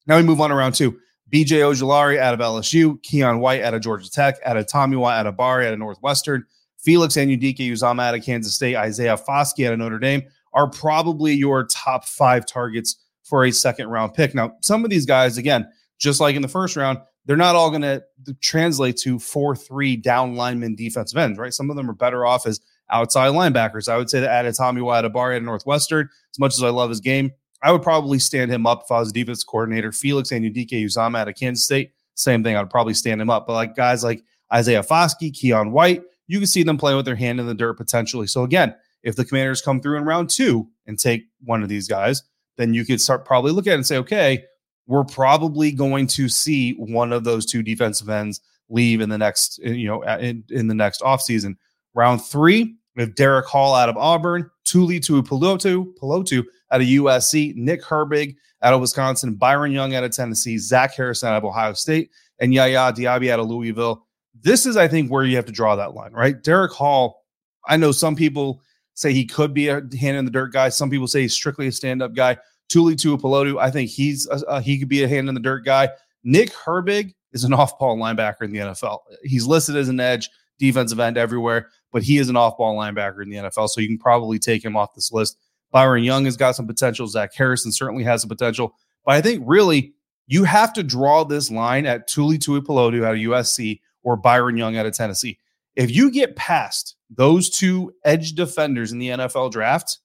Now 0.05 0.17
we 0.17 0.23
move 0.23 0.41
on 0.41 0.49
to 0.49 0.55
round 0.55 0.75
two. 0.75 0.99
BJ 1.31 1.59
Ojulari 1.59 2.17
out 2.19 2.33
of 2.33 2.39
LSU, 2.39 3.01
Keion 3.01 3.39
White 3.39 3.61
out 3.61 3.73
of 3.73 3.81
Georgia 3.81 4.09
Tech, 4.09 4.44
Adetomiwa 4.44 5.23
Adebawore 5.23 5.65
out 5.65 5.73
of 5.73 5.79
Northwestern, 5.79 6.45
Felix 6.77 7.15
Anudike-Uzomah 7.15 8.01
out 8.01 8.15
of 8.15 8.24
Kansas 8.24 8.56
State, 8.56 8.75
Isaiah 8.75 9.18
Foskey 9.18 9.68
out 9.68 9.74
of 9.74 9.79
Notre 9.79 10.00
Dame 10.00 10.24
are 10.53 10.69
probably 10.69 11.33
your 11.33 11.65
top 11.65 12.06
five 12.06 12.45
targets 12.45 12.95
for 13.24 13.45
a 13.45 13.51
second 13.51 13.88
round 13.88 14.13
pick. 14.13 14.33
Now, 14.33 14.53
some 14.62 14.83
of 14.83 14.89
these 14.89 15.06
guys, 15.06 15.38
again, 15.38 15.68
just 16.00 16.19
like 16.19 16.35
in 16.35 16.41
the 16.41 16.47
first 16.47 16.75
round, 16.75 17.00
they're 17.25 17.35
not 17.35 17.56
all 17.56 17.69
going 17.69 17.81
to 17.81 18.03
translate 18.41 18.97
to 18.97 19.19
4 19.19 19.56
3 19.56 19.97
down 19.97 20.35
lineman 20.35 20.75
defensive 20.75 21.18
ends, 21.18 21.38
right? 21.38 21.53
Some 21.53 21.69
of 21.69 21.75
them 21.75 21.89
are 21.89 21.94
better 21.94 22.25
off 22.25 22.47
as 22.47 22.62
outside 22.89 23.33
linebackers. 23.33 23.89
I 23.89 23.97
would 23.97 24.09
say 24.09 24.21
that 24.21 24.30
added 24.30 24.56
Tommy 24.56 24.81
White 24.81 25.03
at 25.03 25.44
Northwestern, 25.44 26.09
as 26.31 26.39
much 26.39 26.53
as 26.53 26.63
I 26.63 26.69
love 26.69 26.89
his 26.89 27.01
game, 27.01 27.31
I 27.62 27.71
would 27.71 27.81
probably 27.81 28.19
stand 28.19 28.51
him 28.51 28.65
up 28.65 28.83
if 28.85 28.91
I 28.91 29.00
was 29.00 29.09
a 29.09 29.13
defense 29.13 29.44
coordinator. 29.44 29.91
Felix 29.91 30.30
Anudike-Uzomah 30.30 31.19
out 31.19 31.27
of 31.27 31.35
Kansas 31.35 31.65
State, 31.65 31.91
same 32.13 32.44
thing. 32.44 32.56
I 32.56 32.62
would 32.62 32.69
probably 32.69 32.94
stand 32.94 33.21
him 33.21 33.30
up. 33.30 33.45
But 33.45 33.53
like 33.53 33.75
guys 33.75 34.03
like 34.03 34.23
Isaiah 34.53 34.83
Foskey, 34.83 35.31
Keion 35.31 35.71
White, 35.71 36.03
you 36.27 36.39
can 36.39 36.47
see 36.47 36.63
them 36.63 36.77
playing 36.77 36.97
with 36.97 37.06
their 37.06 37.15
hand 37.15 37.39
in 37.39 37.47
the 37.47 37.53
dirt 37.53 37.77
potentially. 37.77 38.27
So 38.27 38.44
again, 38.44 38.75
if 39.03 39.15
the 39.15 39.25
commanders 39.25 39.62
come 39.62 39.81
through 39.81 39.97
in 39.97 40.06
round 40.06 40.29
two 40.29 40.68
and 40.85 41.00
take 41.00 41.25
one 41.44 41.63
of 41.63 41.69
these 41.69 41.88
guys, 41.88 42.24
then 42.57 42.74
you 42.74 42.85
could 42.85 43.01
start 43.01 43.25
probably 43.25 43.51
look 43.51 43.68
at 43.68 43.71
it 43.71 43.75
and 43.75 43.88
say, 43.88 43.97
okay, 43.97 44.44
we're 44.88 45.03
probably 45.03 45.71
going 45.71 46.07
to 46.07 46.29
see 46.29 46.74
one 46.74 47.13
of 47.13 47.24
those 47.24 47.45
two 47.45 47.62
defensive 47.62 48.09
ends 48.09 48.41
leave 48.69 49.01
in 49.01 49.09
the 49.09 49.18
next, 49.18 49.59
you 49.59 49.88
know, 49.88 50.01
in, 50.03 50.44
in 50.50 50.68
the 50.68 50.74
next 50.74 51.01
offseason. 51.01 51.56
Round 51.94 52.24
three, 52.24 52.75
we 52.95 53.03
have 53.03 53.15
Derick 53.15 53.45
Hall 53.45 53.75
out 53.75 53.89
of 53.89 53.97
Auburn, 53.97 54.50
Tuli 54.63 55.00
Tuipulotu, 55.00 55.94
Pelotu 56.01 56.44
out 56.71 56.81
of 56.81 56.88
USC, 56.88 57.56
Nick 57.56 57.83
Herbig 57.83 58.35
out 58.62 58.73
of 58.73 58.81
Wisconsin, 58.81 59.35
Byron 59.35 59.71
Young 59.71 59.94
out 59.95 60.03
of 60.03 60.12
Tennessee, 60.12 60.57
Zach 60.57 60.95
Harrison 60.95 61.30
out 61.30 61.38
of 61.38 61.45
Ohio 61.45 61.73
State, 61.73 62.09
and 62.39 62.53
Yaya 62.53 62.91
Diaby 62.91 63.30
out 63.30 63.39
of 63.39 63.47
Louisville. 63.47 64.06
This 64.42 64.66
is, 64.66 64.78
I 64.78 64.88
think, 64.88 65.12
where 65.12 65.24
you 65.24 65.36
have 65.36 65.45
to 65.45 65.51
draw 65.51 65.75
that 65.75 65.94
line, 65.94 66.13
right? 66.13 66.42
Derick 66.42 66.72
Hall, 66.72 67.25
I 67.68 67.78
know 67.78 67.92
some 67.92 68.16
people 68.16 68.61
say 68.94 69.14
he 69.14 69.26
could 69.26 69.54
be 69.54 69.68
a 69.68 69.76
hand 70.00 70.18
in 70.18 70.26
the 70.26 70.31
dirt 70.31 70.54
guy. 70.54 70.69
Some 70.69 70.90
people 70.90 71.07
say 71.07 71.21
he's 71.21 71.33
strictly 71.33 71.68
a 71.68 71.71
stand 71.71 72.02
up 72.02 72.14
guy. 72.14 72.38
Tuli 72.69 72.95
Tuipulotu, 72.95 73.59
I 73.59 73.71
think 73.71 73.90
he's 73.90 74.28
a, 74.28 74.40
a, 74.47 74.61
he 74.61 74.80
could 74.80 74.90
be 74.90 75.04
a 75.04 75.07
hand 75.07 75.30
in 75.30 75.35
the 75.35 75.42
dirt 75.42 75.64
guy. 75.64 75.90
Nick 76.23 76.52
Herbig 76.52 77.14
is 77.31 77.44
an 77.44 77.54
off 77.54 77.78
ball 77.80 77.97
linebacker 77.97 78.42
in 78.42 78.52
the 78.52 78.59
NFL. 78.59 79.00
He's 79.23 79.45
listed 79.45 79.76
as 79.76 79.90
an 79.90 80.00
edge 80.00 80.30
defensive 80.59 81.00
end 81.00 81.18
everywhere, 81.18 81.69
but 81.92 82.04
he 82.04 82.18
is 82.18 82.30
an 82.30 82.35
off 82.35 82.57
ball 82.57 82.76
linebacker 82.76 83.21
in 83.21 83.30
the 83.30 83.38
NFL. 83.38 83.69
So 83.69 83.81
you 83.81 83.88
can 83.88 84.00
probably 84.00 84.40
take 84.40 84.64
him 84.64 84.76
off 84.76 84.95
this 84.95 85.11
list. 85.11 85.38
Byron 85.71 86.04
Young 86.04 86.26
has 86.26 86.38
got 86.38 86.56
some 86.56 86.68
potential. 86.68 87.07
Zach 87.07 87.33
Harrison 87.35 87.71
certainly 87.71 88.04
has 88.04 88.21
some 88.21 88.30
potential. 88.30 88.73
But 89.06 89.16
I 89.16 89.21
think 89.21 89.44
really 89.45 89.94
you 90.26 90.44
have 90.44 90.73
to 90.73 90.83
draw 90.83 91.23
this 91.23 91.52
line 91.52 91.85
at 91.85 92.07
Tuli 92.07 92.38
Tuipulotu 92.38 93.06
out 93.06 93.14
of 93.14 93.19
USC 93.19 93.80
or 94.07 94.16
Byron 94.16 94.56
Young 94.56 94.78
out 94.78 94.85
of 94.85 94.94
Tennessee. 94.95 95.37
If 95.76 95.94
you 95.94 96.09
get 96.09 96.37
past 96.37 96.95
those 97.09 97.49
two 97.49 97.92
edge 98.06 98.35
defenders 98.35 98.94
in 98.94 98.99
the 98.99 99.09
NFL 99.09 99.52
draft 99.52 99.97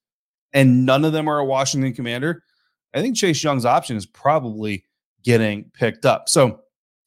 and 0.53 0.85
none 0.85 1.05
of 1.05 1.13
them 1.13 1.29
are 1.29 1.39
a 1.39 1.45
Washington 1.45 1.95
commander, 1.95 2.43
I 2.93 3.01
think 3.01 3.17
Chase 3.17 3.45
Young's 3.45 3.65
option 3.65 3.97
is 3.97 4.05
probably 4.05 4.85
getting 5.23 5.71
picked 5.73 6.05
up. 6.05 6.29
So, 6.29 6.63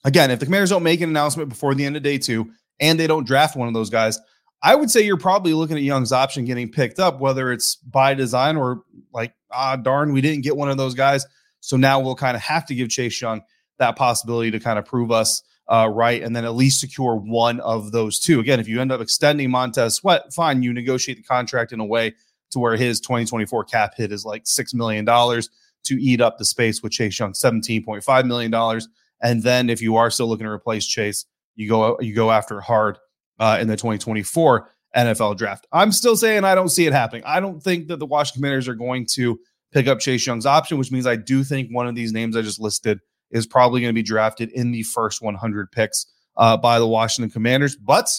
again, 0.06 0.32
if 0.32 0.40
the 0.40 0.46
Commanders 0.46 0.70
don't 0.70 0.84
make 0.84 1.02
an 1.02 1.10
announcement 1.10 1.50
before 1.50 1.76
the 1.76 1.84
end 1.84 1.98
of 1.98 2.04
day 2.04 2.18
two 2.18 2.50
and 2.80 2.98
they 2.98 3.08
don't 3.08 3.28
draft 3.28 3.58
one 3.58 3.68
of 3.68 3.74
those 3.74 3.90
guys, 3.90 4.18
I 4.64 4.74
would 4.74 4.90
say 4.90 5.02
you're 5.02 5.18
probably 5.18 5.52
looking 5.52 5.76
at 5.76 5.84
Young's 5.84 6.14
option 6.14 6.46
getting 6.46 6.72
picked 6.72 6.98
up, 6.98 7.20
whether 7.20 7.52
it's 7.52 7.76
by 7.76 8.14
design 8.14 8.56
or 8.56 8.84
like, 9.12 9.34
ah, 9.52 9.76
darn, 9.76 10.14
we 10.14 10.22
didn't 10.22 10.46
get 10.46 10.56
one 10.56 10.70
of 10.70 10.78
those 10.78 10.94
guys. 10.94 11.26
So 11.60 11.76
now 11.76 12.00
we'll 12.00 12.16
kind 12.16 12.38
of 12.38 12.42
have 12.42 12.66
to 12.68 12.74
give 12.74 12.88
Chase 12.88 13.22
Young 13.22 13.42
that 13.80 13.98
possibility 13.98 14.50
to 14.52 14.62
kind 14.62 14.80
of 14.80 14.86
prove 14.86 15.12
us 15.12 15.44
uh, 15.68 15.90
right 15.92 16.22
and 16.22 16.36
then 16.36 16.46
at 16.46 16.56
least 16.56 16.80
secure 16.80 17.16
one 17.16 17.60
of 17.62 17.92
those 17.92 18.20
two. 18.20 18.40
Again, 18.40 18.60
if 18.60 18.68
you 18.68 18.82
end 18.82 18.92
up 18.92 19.02
extending 19.02 19.50
Montez 19.50 19.96
Sweat, 19.96 20.34
fine, 20.34 20.62
you 20.62 20.74
negotiate 20.74 21.18
the 21.18 21.24
contract 21.24 21.72
in 21.72 21.80
a 21.80 21.86
way 21.86 22.14
to 22.52 22.60
where 22.60 22.76
his 22.76 23.00
2024 23.00 23.64
cap 23.66 23.94
hit 23.98 24.12
is 24.12 24.26
like 24.26 24.44
$6 24.44 24.74
million 24.74 25.06
to 25.06 26.02
eat 26.02 26.22
up 26.22 26.38
the 26.38 26.46
space 26.46 26.82
with 26.82 26.92
Chase 26.92 27.20
Young, 27.20 27.34
$17.5 27.34 28.26
million. 28.26 28.82
And 29.22 29.44
then 29.44 29.70
if 29.70 29.82
you 29.82 29.96
are 29.96 30.10
still 30.12 30.28
looking 30.28 30.46
to 30.46 30.52
replace 30.52 30.86
Chase, 30.86 31.26
you 31.56 31.70
go 31.70 31.98
you 32.02 32.14
go 32.14 32.32
after 32.32 32.60
hard 32.60 32.98
uh, 33.40 33.58
in 33.62 33.68
the 33.68 33.76
2024 33.76 34.70
NFL 34.96 35.38
draft. 35.38 35.68
I'm 35.72 35.92
still 35.92 36.16
saying 36.16 36.44
I 36.44 36.56
don't 36.56 36.70
see 36.70 36.86
it 36.86 36.94
happening. 36.94 37.24
I 37.26 37.40
don't 37.40 37.62
think 37.62 37.88
that 37.88 37.98
the 37.98 38.06
Washington 38.06 38.42
Commanders 38.42 38.68
are 38.68 38.76
going 38.76 39.06
to 39.14 39.40
pick 39.72 39.88
up 39.88 40.00
Chase 40.00 40.26
Young's 40.26 40.46
option, 40.46 40.78
which 40.78 40.92
means 40.92 41.08
I 41.08 41.16
do 41.16 41.44
think 41.44 41.70
one 41.72 41.88
of 41.88 41.96
these 41.96 42.14
names 42.14 42.36
I 42.36 42.42
just 42.42 42.60
listed 42.60 43.00
is 43.36 43.46
probably 43.46 43.82
going 43.82 43.90
to 43.90 43.94
be 43.94 44.02
drafted 44.02 44.50
in 44.52 44.72
the 44.72 44.84
first 44.84 45.22
100 45.22 45.72
picks 45.72 46.06
uh, 46.38 46.56
by 46.56 46.80
the 46.80 46.88
Washington 46.88 47.30
Commanders. 47.30 47.76
But 47.76 48.10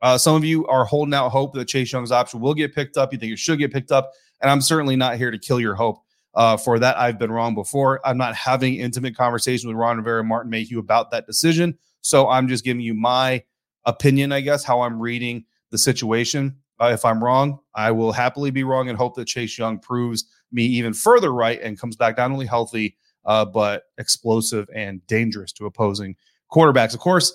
uh, 0.00 0.16
some 0.16 0.34
of 0.34 0.44
you 0.44 0.66
are 0.66 0.84
holding 0.84 1.12
out 1.12 1.28
hope 1.28 1.52
that 1.54 1.68
Chase 1.68 1.92
Young's 1.92 2.10
option 2.10 2.40
will 2.40 2.54
get 2.54 2.74
picked 2.74 2.96
up. 2.96 3.12
You 3.12 3.18
think 3.18 3.32
it 3.32 3.38
should 3.38 3.58
get 3.58 3.72
picked 3.72 3.92
up. 3.92 4.12
And 4.40 4.50
I'm 4.50 4.62
certainly 4.62 4.96
not 4.96 5.16
here 5.16 5.30
to 5.30 5.38
kill 5.38 5.60
your 5.60 5.74
hope. 5.74 5.98
Uh, 6.34 6.56
for 6.56 6.78
that, 6.78 6.98
I've 6.98 7.18
been 7.18 7.30
wrong 7.30 7.54
before. 7.54 8.00
I'm 8.04 8.18
not 8.18 8.34
having 8.34 8.76
intimate 8.76 9.16
conversations 9.16 9.66
with 9.66 9.76
Ron 9.76 9.98
Rivera 9.98 10.20
and 10.20 10.28
Martin 10.28 10.50
Mayhew 10.50 10.78
about 10.78 11.10
that 11.10 11.26
decision. 11.26 11.78
So 12.00 12.28
I'm 12.28 12.48
just 12.48 12.64
giving 12.64 12.82
you 12.82 12.94
my 12.94 13.42
opinion, 13.84 14.32
I 14.32 14.40
guess, 14.40 14.64
how 14.64 14.82
I'm 14.82 15.00
reading 15.00 15.44
the 15.70 15.78
situation. 15.78 16.56
Uh, 16.80 16.90
if 16.92 17.04
I'm 17.04 17.24
wrong, 17.24 17.58
I 17.74 17.90
will 17.90 18.12
happily 18.12 18.50
be 18.50 18.64
wrong 18.64 18.88
and 18.88 18.98
hope 18.98 19.16
that 19.16 19.26
Chase 19.26 19.56
Young 19.58 19.78
proves 19.78 20.26
me 20.52 20.64
even 20.64 20.92
further 20.92 21.32
right 21.32 21.60
and 21.62 21.80
comes 21.80 21.96
back 21.96 22.18
not 22.18 22.30
only 22.30 22.46
healthy, 22.46 22.96
uh, 23.26 23.44
but 23.44 23.84
explosive 23.98 24.68
and 24.74 25.06
dangerous 25.06 25.52
to 25.52 25.66
opposing 25.66 26.16
quarterbacks. 26.50 26.94
Of 26.94 27.00
course, 27.00 27.32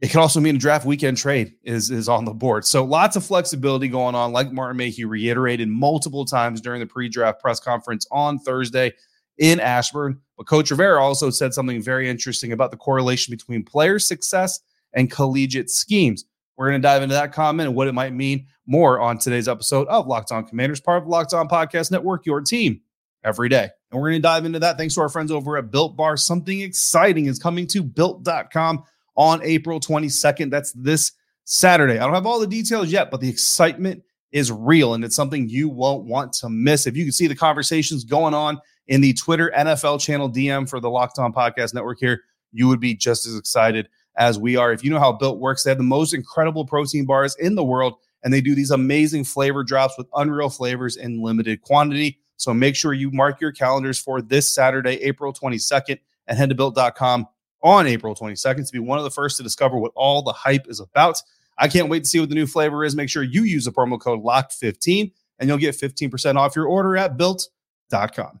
it 0.00 0.10
can 0.10 0.20
also 0.20 0.40
mean 0.40 0.56
a 0.56 0.58
draft 0.58 0.86
weekend 0.86 1.16
trade 1.16 1.54
is, 1.64 1.90
is 1.90 2.08
on 2.08 2.24
the 2.24 2.32
board. 2.32 2.64
So 2.64 2.84
lots 2.84 3.16
of 3.16 3.24
flexibility 3.24 3.88
going 3.88 4.14
on, 4.14 4.32
like 4.32 4.52
Martin 4.52 4.76
Mayhew 4.76 5.08
reiterated 5.08 5.68
multiple 5.68 6.24
times 6.24 6.60
during 6.60 6.80
the 6.80 6.86
pre-draft 6.86 7.40
press 7.40 7.58
conference 7.58 8.06
on 8.10 8.38
Thursday 8.38 8.92
in 9.38 9.58
Ashburn. 9.60 10.20
But 10.36 10.46
Coach 10.46 10.70
Rivera 10.70 11.02
also 11.02 11.30
said 11.30 11.52
something 11.52 11.82
very 11.82 12.08
interesting 12.08 12.52
about 12.52 12.70
the 12.70 12.76
correlation 12.76 13.32
between 13.32 13.64
player 13.64 13.98
success 13.98 14.60
and 14.94 15.10
collegiate 15.10 15.68
schemes. 15.68 16.24
We're 16.56 16.70
going 16.70 16.80
to 16.80 16.86
dive 16.86 17.02
into 17.02 17.14
that 17.14 17.32
comment 17.32 17.68
and 17.68 17.76
what 17.76 17.88
it 17.88 17.94
might 17.94 18.12
mean 18.12 18.46
more 18.66 19.00
on 19.00 19.18
today's 19.18 19.48
episode 19.48 19.88
of 19.88 20.06
Locked 20.06 20.32
On 20.32 20.44
Commanders, 20.44 20.80
part 20.80 21.02
of 21.02 21.08
Locked 21.08 21.34
On 21.34 21.48
Podcast 21.48 21.90
Network, 21.90 22.24
your 22.24 22.40
team 22.40 22.80
every 23.24 23.48
day. 23.48 23.70
And 23.90 24.00
we're 24.00 24.10
going 24.10 24.22
to 24.22 24.26
dive 24.28 24.44
into 24.44 24.58
that 24.58 24.76
thanks 24.76 24.94
to 24.94 25.00
our 25.00 25.08
friends 25.08 25.32
over 25.32 25.56
at 25.56 25.70
Built 25.70 25.96
Bar. 25.96 26.16
Something 26.16 26.60
exciting 26.60 27.26
is 27.26 27.38
coming 27.38 27.66
to 27.68 27.82
built.com 27.82 28.84
on 29.16 29.40
April 29.42 29.80
22nd. 29.80 30.50
That's 30.50 30.72
this 30.72 31.12
Saturday. 31.44 31.98
I 31.98 32.04
don't 32.04 32.14
have 32.14 32.26
all 32.26 32.38
the 32.38 32.46
details 32.46 32.90
yet, 32.90 33.10
but 33.10 33.20
the 33.20 33.28
excitement 33.28 34.02
is 34.30 34.52
real 34.52 34.92
and 34.92 35.04
it's 35.04 35.16
something 35.16 35.48
you 35.48 35.68
won't 35.68 36.04
want 36.04 36.32
to 36.34 36.50
miss. 36.50 36.86
If 36.86 36.96
you 36.96 37.04
can 37.04 37.12
see 37.12 37.26
the 37.26 37.34
conversations 37.34 38.04
going 38.04 38.34
on 38.34 38.60
in 38.88 39.00
the 39.00 39.14
Twitter 39.14 39.50
NFL 39.56 40.00
channel 40.00 40.30
DM 40.30 40.68
for 40.68 40.80
the 40.80 40.90
Locked 40.90 41.18
On 41.18 41.32
Podcast 41.32 41.72
Network 41.72 41.98
here, 41.98 42.22
you 42.52 42.68
would 42.68 42.80
be 42.80 42.94
just 42.94 43.26
as 43.26 43.36
excited 43.36 43.88
as 44.16 44.38
we 44.38 44.56
are. 44.56 44.72
If 44.72 44.84
you 44.84 44.90
know 44.90 44.98
how 44.98 45.12
Built 45.12 45.38
works, 45.38 45.62
they 45.62 45.70
have 45.70 45.78
the 45.78 45.84
most 45.84 46.12
incredible 46.12 46.66
protein 46.66 47.06
bars 47.06 47.34
in 47.36 47.54
the 47.54 47.64
world, 47.64 47.94
and 48.22 48.32
they 48.32 48.40
do 48.40 48.54
these 48.54 48.70
amazing 48.70 49.24
flavor 49.24 49.64
drops 49.64 49.96
with 49.96 50.08
unreal 50.14 50.50
flavors 50.50 50.96
in 50.96 51.22
limited 51.22 51.62
quantity. 51.62 52.18
So 52.38 52.54
make 52.54 52.76
sure 52.76 52.92
you 52.94 53.10
mark 53.10 53.40
your 53.40 53.52
calendars 53.52 53.98
for 53.98 54.22
this 54.22 54.48
Saturday, 54.48 54.94
April 55.02 55.32
22nd, 55.32 55.98
and 56.26 56.38
head 56.38 56.48
to 56.48 56.54
built.com 56.54 57.26
on 57.62 57.86
April 57.86 58.14
22nd 58.14 58.66
to 58.66 58.72
be 58.72 58.78
one 58.78 58.96
of 58.96 59.04
the 59.04 59.10
first 59.10 59.36
to 59.36 59.42
discover 59.42 59.76
what 59.76 59.92
all 59.94 60.22
the 60.22 60.32
hype 60.32 60.66
is 60.68 60.80
about. 60.80 61.20
I 61.58 61.68
can't 61.68 61.88
wait 61.88 62.04
to 62.04 62.08
see 62.08 62.20
what 62.20 62.28
the 62.28 62.36
new 62.36 62.46
flavor 62.46 62.84
is. 62.84 62.94
Make 62.94 63.10
sure 63.10 63.24
you 63.24 63.42
use 63.42 63.64
the 63.64 63.72
promo 63.72 64.00
code 64.00 64.22
LOCK15 64.22 65.12
and 65.40 65.48
you'll 65.48 65.58
get 65.58 65.74
15% 65.74 66.36
off 66.36 66.54
your 66.54 66.66
order 66.66 66.96
at 66.96 67.16
built.com. 67.16 68.40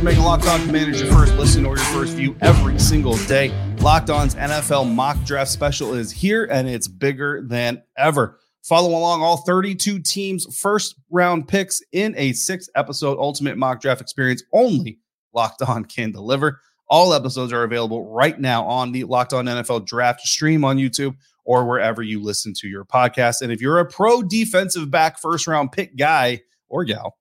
For 0.00 0.04
making 0.04 0.22
Locked 0.22 0.46
On 0.46 0.64
Commanders 0.64 1.02
your 1.02 1.12
first 1.12 1.34
listen 1.34 1.66
or 1.66 1.76
your 1.76 1.84
first 1.86 2.14
view 2.14 2.34
every 2.40 2.78
single 2.78 3.16
day. 3.26 3.52
Locked 3.80 4.08
On's 4.08 4.34
NFL 4.34 4.90
mock 4.90 5.22
draft 5.24 5.50
special 5.50 5.92
is 5.92 6.10
here 6.10 6.46
and 6.46 6.66
it's 6.66 6.88
bigger 6.88 7.42
than 7.42 7.82
ever. 7.98 8.38
Follow 8.62 8.96
along 8.96 9.22
all 9.22 9.38
32 9.38 9.98
teams' 9.98 10.46
first 10.58 10.94
round 11.10 11.48
picks 11.48 11.82
in 11.92 12.14
a 12.16 12.32
six 12.32 12.70
episode 12.76 13.18
ultimate 13.18 13.58
mock 13.58 13.82
draft 13.82 14.00
experience 14.00 14.42
only 14.54 14.98
Locked 15.34 15.60
On 15.62 15.84
can 15.84 16.12
deliver. 16.12 16.60
All 16.88 17.12
episodes 17.12 17.52
are 17.52 17.64
available 17.64 18.10
right 18.10 18.40
now 18.40 18.64
on 18.64 18.92
the 18.92 19.04
Locked 19.04 19.34
On 19.34 19.44
NFL 19.44 19.84
Draft 19.84 20.22
stream 20.22 20.64
on 20.64 20.78
YouTube 20.78 21.14
or 21.44 21.66
wherever 21.66 22.02
you 22.02 22.22
listen 22.22 22.54
to 22.54 22.68
your 22.68 22.86
podcast. 22.86 23.42
And 23.42 23.52
if 23.52 23.60
you're 23.60 23.78
a 23.78 23.86
pro 23.86 24.22
defensive 24.22 24.90
back 24.90 25.20
first 25.20 25.46
round 25.46 25.72
pick 25.72 25.94
guy 25.94 26.40
or 26.70 26.84
gal, 26.84 27.18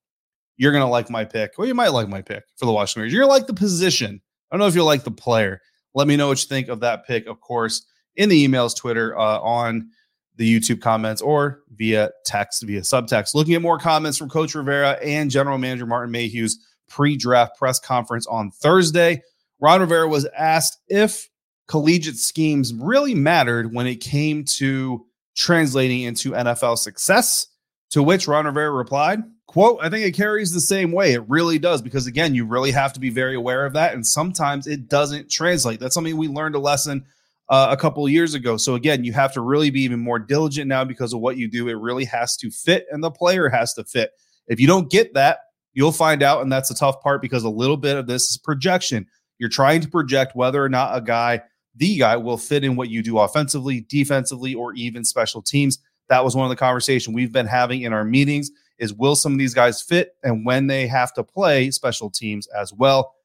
you're 0.59 0.73
going 0.73 0.83
to 0.83 0.89
like 0.89 1.09
my 1.09 1.23
pick. 1.23 1.53
Well, 1.57 1.67
you 1.67 1.73
might 1.73 1.93
like 1.93 2.09
my 2.09 2.21
pick 2.21 2.43
for 2.57 2.65
the 2.65 2.73
Washington 2.73 2.99
Commanders. 3.03 3.13
You're 3.13 3.25
like 3.25 3.47
the 3.47 3.53
position. 3.53 4.21
I 4.51 4.55
don't 4.55 4.59
know 4.59 4.67
if 4.67 4.75
you'll 4.75 4.85
like 4.85 5.05
the 5.05 5.09
player. 5.09 5.61
Let 5.95 6.05
me 6.05 6.17
know 6.17 6.27
what 6.27 6.43
you 6.43 6.47
think 6.49 6.67
of 6.67 6.81
that 6.81 7.07
pick, 7.07 7.27
of 7.27 7.39
course, 7.39 7.85
in 8.17 8.27
the 8.27 8.45
emails, 8.45 8.75
Twitter, 8.75 9.17
uh, 9.17 9.39
on 9.39 9.89
the 10.35 10.59
YouTube 10.59 10.81
comments, 10.81 11.21
or 11.21 11.61
via 11.75 12.11
text, 12.25 12.61
via 12.63 12.81
subtext. 12.81 13.33
Looking 13.35 13.53
at 13.53 13.61
more 13.61 13.79
comments 13.79 14.17
from 14.17 14.29
Coach 14.29 14.53
Rivera 14.53 14.99
and 15.01 15.31
General 15.31 15.57
Manager 15.57 15.85
Martin 15.85 16.11
Mayhew's 16.11 16.59
pre 16.89 17.15
draft 17.15 17.57
press 17.57 17.79
conference 17.79 18.27
on 18.27 18.51
Thursday. 18.51 19.23
Ron 19.61 19.79
Rivera 19.79 20.09
was 20.09 20.27
asked 20.37 20.77
if 20.89 21.29
collegiate 21.69 22.17
schemes 22.17 22.73
really 22.73 23.15
mattered 23.15 23.73
when 23.73 23.87
it 23.87 24.01
came 24.01 24.43
to 24.43 25.05
translating 25.37 26.01
into 26.01 26.31
NFL 26.31 26.77
success, 26.77 27.47
to 27.91 28.03
which 28.03 28.27
Ron 28.27 28.45
Rivera 28.45 28.71
replied, 28.71 29.23
quote, 29.49 29.79
I 29.81 29.89
think 29.89 30.05
it 30.05 30.11
carries 30.11 30.53
the 30.53 30.61
same 30.61 30.91
way. 30.91 31.13
It 31.13 31.27
really 31.27 31.57
does, 31.57 31.81
because 31.81 32.05
again, 32.05 32.35
you 32.35 32.45
really 32.45 32.69
have 32.69 32.93
to 32.93 32.99
be 32.99 33.09
very 33.09 33.33
aware 33.33 33.65
of 33.65 33.73
that. 33.73 33.95
And 33.95 34.05
sometimes 34.05 34.67
it 34.67 34.87
doesn't 34.87 35.31
translate. 35.31 35.79
That's 35.79 35.95
something 35.95 36.15
we 36.15 36.27
learned 36.27 36.53
a 36.53 36.59
lesson 36.59 37.03
uh, 37.49 37.69
a 37.71 37.75
couple 37.75 38.07
years 38.07 38.35
ago. 38.35 38.57
So 38.57 38.75
again, 38.75 39.03
you 39.03 39.11
have 39.13 39.33
to 39.33 39.41
really 39.41 39.71
be 39.71 39.81
even 39.81 40.01
more 40.01 40.19
diligent 40.19 40.67
now 40.67 40.83
because 40.83 41.13
of 41.13 41.21
what 41.21 41.37
you 41.37 41.49
do. 41.49 41.67
It 41.67 41.79
really 41.79 42.05
has 42.05 42.37
to 42.37 42.51
fit 42.51 42.85
and 42.91 43.03
the 43.03 43.09
player 43.09 43.49
has 43.49 43.73
to 43.73 43.83
fit. 43.83 44.11
If 44.47 44.59
you 44.59 44.67
don't 44.67 44.91
get 44.91 45.15
that, 45.15 45.39
you'll 45.73 45.93
find 45.93 46.21
out. 46.21 46.43
And 46.43 46.51
that's 46.51 46.69
the 46.69 46.75
tough 46.75 47.01
part 47.01 47.19
because 47.19 47.43
a 47.43 47.49
little 47.49 47.77
bit 47.77 47.97
of 47.97 48.05
this 48.05 48.29
is 48.29 48.37
projection. 48.37 49.07
You're 49.39 49.49
trying 49.49 49.81
to 49.81 49.89
project 49.89 50.35
whether 50.35 50.63
or 50.63 50.69
not 50.69 50.95
a 50.95 51.01
guy, 51.01 51.41
the 51.75 51.97
guy, 51.97 52.17
will 52.17 52.37
fit 52.37 52.63
in 52.63 52.75
what 52.75 52.89
you 52.89 53.01
do 53.01 53.17
offensively, 53.17 53.81
defensively, 53.81 54.53
or 54.53 54.73
even 54.73 55.03
special 55.03 55.41
teams. 55.41 55.79
That 56.07 56.23
was 56.23 56.35
one 56.35 56.45
of 56.45 56.51
the 56.51 56.55
conversation 56.55 57.13
we've 57.13 57.33
been 57.33 57.47
having 57.47 57.81
in 57.81 57.93
our 57.93 58.05
meetings 58.05 58.51
is 58.79 58.93
will 58.93 59.15
some 59.15 59.33
of 59.33 59.39
these 59.39 59.53
guys 59.53 59.81
fit 59.81 60.15
and 60.23 60.45
when 60.45 60.67
they 60.67 60.87
have 60.87 61.13
to 61.13 61.23
play 61.23 61.71
special 61.71 62.09
teams 62.09 62.47
as 62.47 62.73
well. 62.73 63.15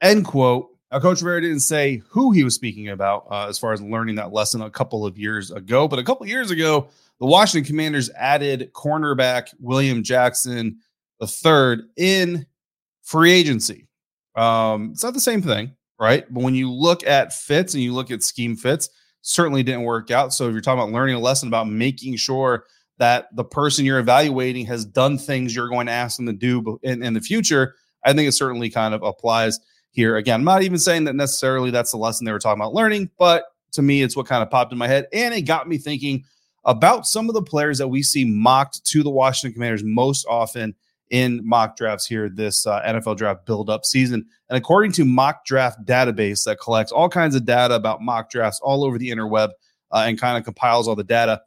End 0.00 0.24
quote. 0.24 0.70
Now, 0.92 1.00
Coach 1.00 1.22
Rivera 1.22 1.40
didn't 1.40 1.60
say 1.60 2.02
who 2.08 2.30
he 2.30 2.44
was 2.44 2.54
speaking 2.54 2.90
about 2.90 3.26
uh, 3.30 3.48
as 3.48 3.58
far 3.58 3.72
as 3.72 3.82
learning 3.82 4.14
that 4.16 4.32
lesson 4.32 4.60
a 4.60 4.70
couple 4.70 5.04
of 5.04 5.18
years 5.18 5.50
ago, 5.50 5.88
but 5.88 5.98
a 5.98 6.04
couple 6.04 6.22
of 6.22 6.28
years 6.28 6.50
ago, 6.50 6.88
the 7.18 7.26
Washington 7.26 7.66
Commanders 7.66 8.10
added 8.16 8.72
cornerback 8.72 9.54
William 9.58 10.02
Jackson 10.02 10.78
III 11.20 11.78
in 11.96 12.46
free 13.02 13.32
agency. 13.32 13.88
Um, 14.36 14.90
it's 14.92 15.02
not 15.02 15.14
the 15.14 15.20
same 15.20 15.42
thing, 15.42 15.72
right? 15.98 16.32
But 16.32 16.42
when 16.42 16.54
you 16.54 16.70
look 16.70 17.06
at 17.06 17.32
fits 17.32 17.74
and 17.74 17.82
you 17.82 17.92
look 17.92 18.10
at 18.10 18.22
scheme 18.22 18.56
fits, 18.56 18.88
certainly 19.22 19.62
didn't 19.62 19.82
work 19.82 20.10
out. 20.10 20.32
So 20.32 20.46
if 20.46 20.52
you're 20.52 20.60
talking 20.60 20.80
about 20.80 20.92
learning 20.92 21.16
a 21.16 21.20
lesson 21.20 21.48
about 21.48 21.68
making 21.68 22.16
sure 22.16 22.66
that 22.98 23.34
the 23.34 23.44
person 23.44 23.84
you're 23.84 23.98
evaluating 23.98 24.66
has 24.66 24.84
done 24.84 25.18
things 25.18 25.54
you're 25.54 25.68
going 25.68 25.86
to 25.86 25.92
ask 25.92 26.16
them 26.16 26.26
to 26.26 26.32
do 26.32 26.78
in, 26.82 27.02
in 27.02 27.14
the 27.14 27.20
future, 27.20 27.74
I 28.04 28.12
think 28.12 28.28
it 28.28 28.32
certainly 28.32 28.70
kind 28.70 28.94
of 28.94 29.02
applies 29.02 29.58
here. 29.90 30.16
Again, 30.16 30.40
I'm 30.40 30.44
not 30.44 30.62
even 30.62 30.78
saying 30.78 31.04
that 31.04 31.14
necessarily 31.14 31.70
that's 31.70 31.90
the 31.90 31.96
lesson 31.96 32.24
they 32.24 32.32
were 32.32 32.38
talking 32.38 32.60
about 32.60 32.74
learning, 32.74 33.10
but 33.18 33.44
to 33.72 33.82
me, 33.82 34.02
it's 34.02 34.16
what 34.16 34.26
kind 34.26 34.42
of 34.42 34.50
popped 34.50 34.72
in 34.72 34.78
my 34.78 34.88
head. 34.88 35.06
And 35.12 35.34
it 35.34 35.42
got 35.42 35.68
me 35.68 35.78
thinking 35.78 36.24
about 36.64 37.06
some 37.06 37.28
of 37.28 37.34
the 37.34 37.42
players 37.42 37.78
that 37.78 37.88
we 37.88 38.02
see 38.02 38.24
mocked 38.24 38.84
to 38.86 39.02
the 39.02 39.10
Washington 39.10 39.54
Commanders 39.54 39.82
most 39.84 40.26
often 40.28 40.74
in 41.10 41.46
mock 41.46 41.76
drafts 41.76 42.06
here 42.06 42.28
this 42.28 42.66
uh, 42.66 42.80
NFL 42.82 43.16
draft 43.16 43.46
build 43.46 43.68
up 43.68 43.84
season. 43.84 44.24
And 44.48 44.56
according 44.56 44.92
to 44.92 45.04
mock 45.04 45.44
draft 45.44 45.84
database 45.84 46.44
that 46.44 46.60
collects 46.60 46.92
all 46.92 47.08
kinds 47.08 47.34
of 47.34 47.44
data 47.44 47.74
about 47.74 48.00
mock 48.00 48.30
drafts 48.30 48.60
all 48.62 48.84
over 48.84 48.98
the 48.98 49.10
interweb 49.10 49.50
uh, 49.92 50.04
and 50.06 50.18
kind 50.18 50.38
of 50.38 50.44
compiles 50.44 50.88
all 50.88 50.96
the 50.96 51.04
data, 51.04 51.42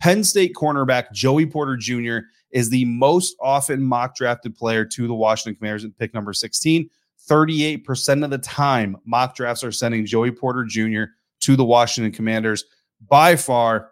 Penn 0.00 0.22
State 0.22 0.54
cornerback 0.54 1.12
Joey 1.12 1.46
Porter 1.46 1.76
Jr. 1.76 2.18
is 2.50 2.70
the 2.70 2.84
most 2.84 3.36
often 3.40 3.82
mock 3.82 4.14
drafted 4.14 4.54
player 4.54 4.84
to 4.84 5.06
the 5.06 5.14
Washington 5.14 5.56
Commanders 5.56 5.84
at 5.84 5.96
pick 5.98 6.14
number 6.14 6.32
16. 6.32 6.88
38% 7.28 8.24
of 8.24 8.30
the 8.30 8.38
time, 8.38 8.96
mock 9.04 9.34
drafts 9.34 9.62
are 9.62 9.72
sending 9.72 10.06
Joey 10.06 10.30
Porter 10.30 10.64
Jr. 10.64 11.04
to 11.40 11.56
the 11.56 11.64
Washington 11.64 12.12
Commanders. 12.12 12.64
By 13.08 13.36
far, 13.36 13.90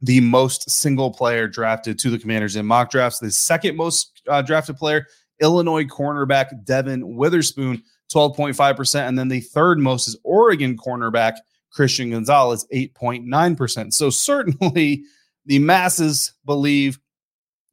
the 0.00 0.20
most 0.20 0.70
single 0.70 1.12
player 1.12 1.48
drafted 1.48 1.98
to 1.98 2.10
the 2.10 2.18
Commanders 2.18 2.56
in 2.56 2.66
mock 2.66 2.90
drafts. 2.90 3.18
The 3.18 3.30
second 3.30 3.76
most 3.76 4.22
uh, 4.28 4.42
drafted 4.42 4.76
player, 4.76 5.06
Illinois 5.40 5.84
cornerback 5.84 6.64
Devon 6.64 7.16
Witherspoon, 7.16 7.82
12.5%. 8.12 9.08
And 9.08 9.18
then 9.18 9.28
the 9.28 9.40
third 9.40 9.78
most 9.78 10.08
is 10.08 10.16
Oregon 10.22 10.76
cornerback 10.76 11.38
Christian 11.70 12.10
Gonzalez, 12.10 12.66
8.9%. 12.72 13.92
So 13.92 14.10
certainly 14.10 15.04
the 15.48 15.58
masses 15.58 16.34
believe 16.44 17.00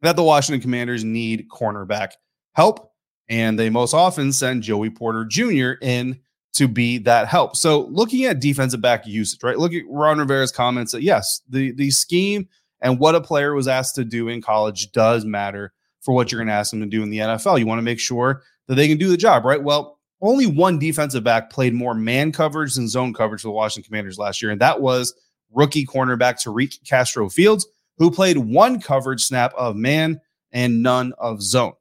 that 0.01 0.15
the 0.15 0.23
Washington 0.23 0.61
Commanders 0.61 1.03
need 1.03 1.47
cornerback 1.49 2.13
help. 2.53 2.91
And 3.27 3.59
they 3.59 3.69
most 3.69 3.93
often 3.93 4.31
send 4.31 4.63
Joey 4.63 4.89
Porter 4.89 5.25
Jr. 5.25 5.73
in 5.81 6.19
to 6.53 6.67
be 6.67 6.99
that 6.99 7.27
help. 7.27 7.55
So 7.55 7.81
looking 7.87 8.23
at 8.25 8.39
defensive 8.39 8.81
back 8.81 9.05
usage, 9.05 9.43
right? 9.43 9.59
Look 9.59 9.73
at 9.73 9.83
Ron 9.89 10.19
Rivera's 10.19 10.51
comments 10.51 10.93
that 10.93 11.01
yes, 11.01 11.41
the 11.49 11.71
the 11.73 11.91
scheme 11.91 12.47
and 12.81 12.99
what 12.99 13.15
a 13.15 13.21
player 13.21 13.53
was 13.53 13.67
asked 13.67 13.95
to 13.95 14.05
do 14.05 14.29
in 14.29 14.41
college 14.41 14.91
does 14.91 15.25
matter 15.25 15.73
for 16.01 16.13
what 16.13 16.31
you're 16.31 16.39
going 16.39 16.47
to 16.47 16.53
ask 16.53 16.71
them 16.71 16.81
to 16.81 16.85
do 16.85 17.03
in 17.03 17.09
the 17.09 17.17
NFL. 17.17 17.59
You 17.59 17.65
want 17.65 17.79
to 17.79 17.83
make 17.83 17.99
sure 17.99 18.43
that 18.67 18.75
they 18.75 18.87
can 18.87 18.97
do 18.97 19.09
the 19.09 19.17
job, 19.17 19.43
right? 19.43 19.61
Well, 19.61 19.99
only 20.21 20.45
one 20.45 20.79
defensive 20.79 21.23
back 21.23 21.49
played 21.49 21.73
more 21.73 21.93
man 21.95 22.31
coverage 22.31 22.75
than 22.75 22.87
zone 22.87 23.13
coverage 23.13 23.41
for 23.41 23.47
the 23.47 23.53
Washington 23.53 23.89
Commanders 23.89 24.19
last 24.19 24.41
year, 24.41 24.51
and 24.51 24.61
that 24.61 24.81
was 24.81 25.13
rookie 25.55 25.85
cornerback 25.85 26.43
Tariq 26.43 26.83
Castro 26.87 27.29
Fields, 27.29 27.65
who 27.97 28.11
played 28.11 28.37
one 28.37 28.79
coverage 28.79 29.23
snap 29.23 29.53
of 29.55 29.75
man 29.75 30.19
and 30.51 30.83
none 30.83 31.13
of 31.17 31.41
zone. 31.41 31.73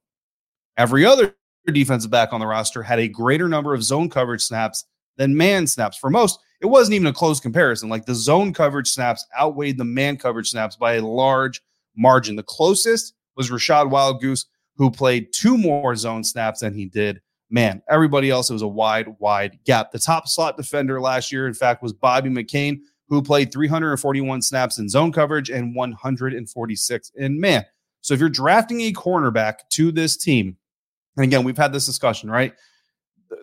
Every 0.76 1.04
other 1.04 1.34
defensive 1.66 2.10
back 2.10 2.32
on 2.32 2.40
the 2.40 2.46
roster 2.46 2.82
had 2.82 2.98
a 2.98 3.08
greater 3.08 3.48
number 3.48 3.74
of 3.74 3.82
zone 3.82 4.08
coverage 4.10 4.42
snaps 4.42 4.84
than 5.16 5.36
man 5.36 5.66
snaps. 5.66 5.96
For 5.96 6.10
most, 6.10 6.38
it 6.60 6.66
wasn't 6.66 6.94
even 6.94 7.06
a 7.06 7.12
close 7.12 7.40
comparison. 7.40 7.88
Like 7.88 8.06
the 8.06 8.14
zone 8.14 8.52
coverage 8.52 8.88
snaps 8.88 9.26
outweighed 9.38 9.78
the 9.78 9.84
man 9.84 10.16
coverage 10.16 10.50
snaps 10.50 10.76
by 10.76 10.94
a 10.94 11.06
large 11.06 11.62
margin. 11.96 12.36
The 12.36 12.42
closest 12.42 13.14
was 13.36 13.50
Rachad 13.50 13.90
Wildgoose, 13.90 14.46
who 14.76 14.90
played 14.90 15.32
two 15.32 15.56
more 15.56 15.94
zone 15.94 16.24
snaps 16.24 16.60
than 16.60 16.74
he 16.74 16.86
did 16.86 17.20
man. 17.50 17.82
Everybody 17.88 18.30
else, 18.30 18.50
it 18.50 18.54
was 18.54 18.62
a 18.62 18.68
wide, 18.68 19.14
wide 19.18 19.58
gap. 19.64 19.92
The 19.92 19.98
top 19.98 20.26
slot 20.26 20.56
defender 20.56 21.00
last 21.00 21.30
year, 21.30 21.46
in 21.46 21.54
fact, 21.54 21.82
was 21.82 21.92
Bobby 21.92 22.30
McCain, 22.30 22.80
who 23.08 23.22
played 23.22 23.52
341 23.52 24.42
snaps 24.42 24.78
in 24.78 24.88
zone 24.88 25.12
coverage 25.12 25.50
and 25.50 25.74
146 25.74 27.12
in 27.16 27.40
man. 27.40 27.64
So 28.00 28.14
if 28.14 28.20
you're 28.20 28.28
drafting 28.28 28.82
a 28.82 28.92
cornerback 28.92 29.60
to 29.70 29.90
this 29.92 30.16
team, 30.16 30.56
and 31.16 31.24
again, 31.24 31.44
we've 31.44 31.56
had 31.56 31.72
this 31.72 31.86
discussion, 31.86 32.30
right? 32.30 32.54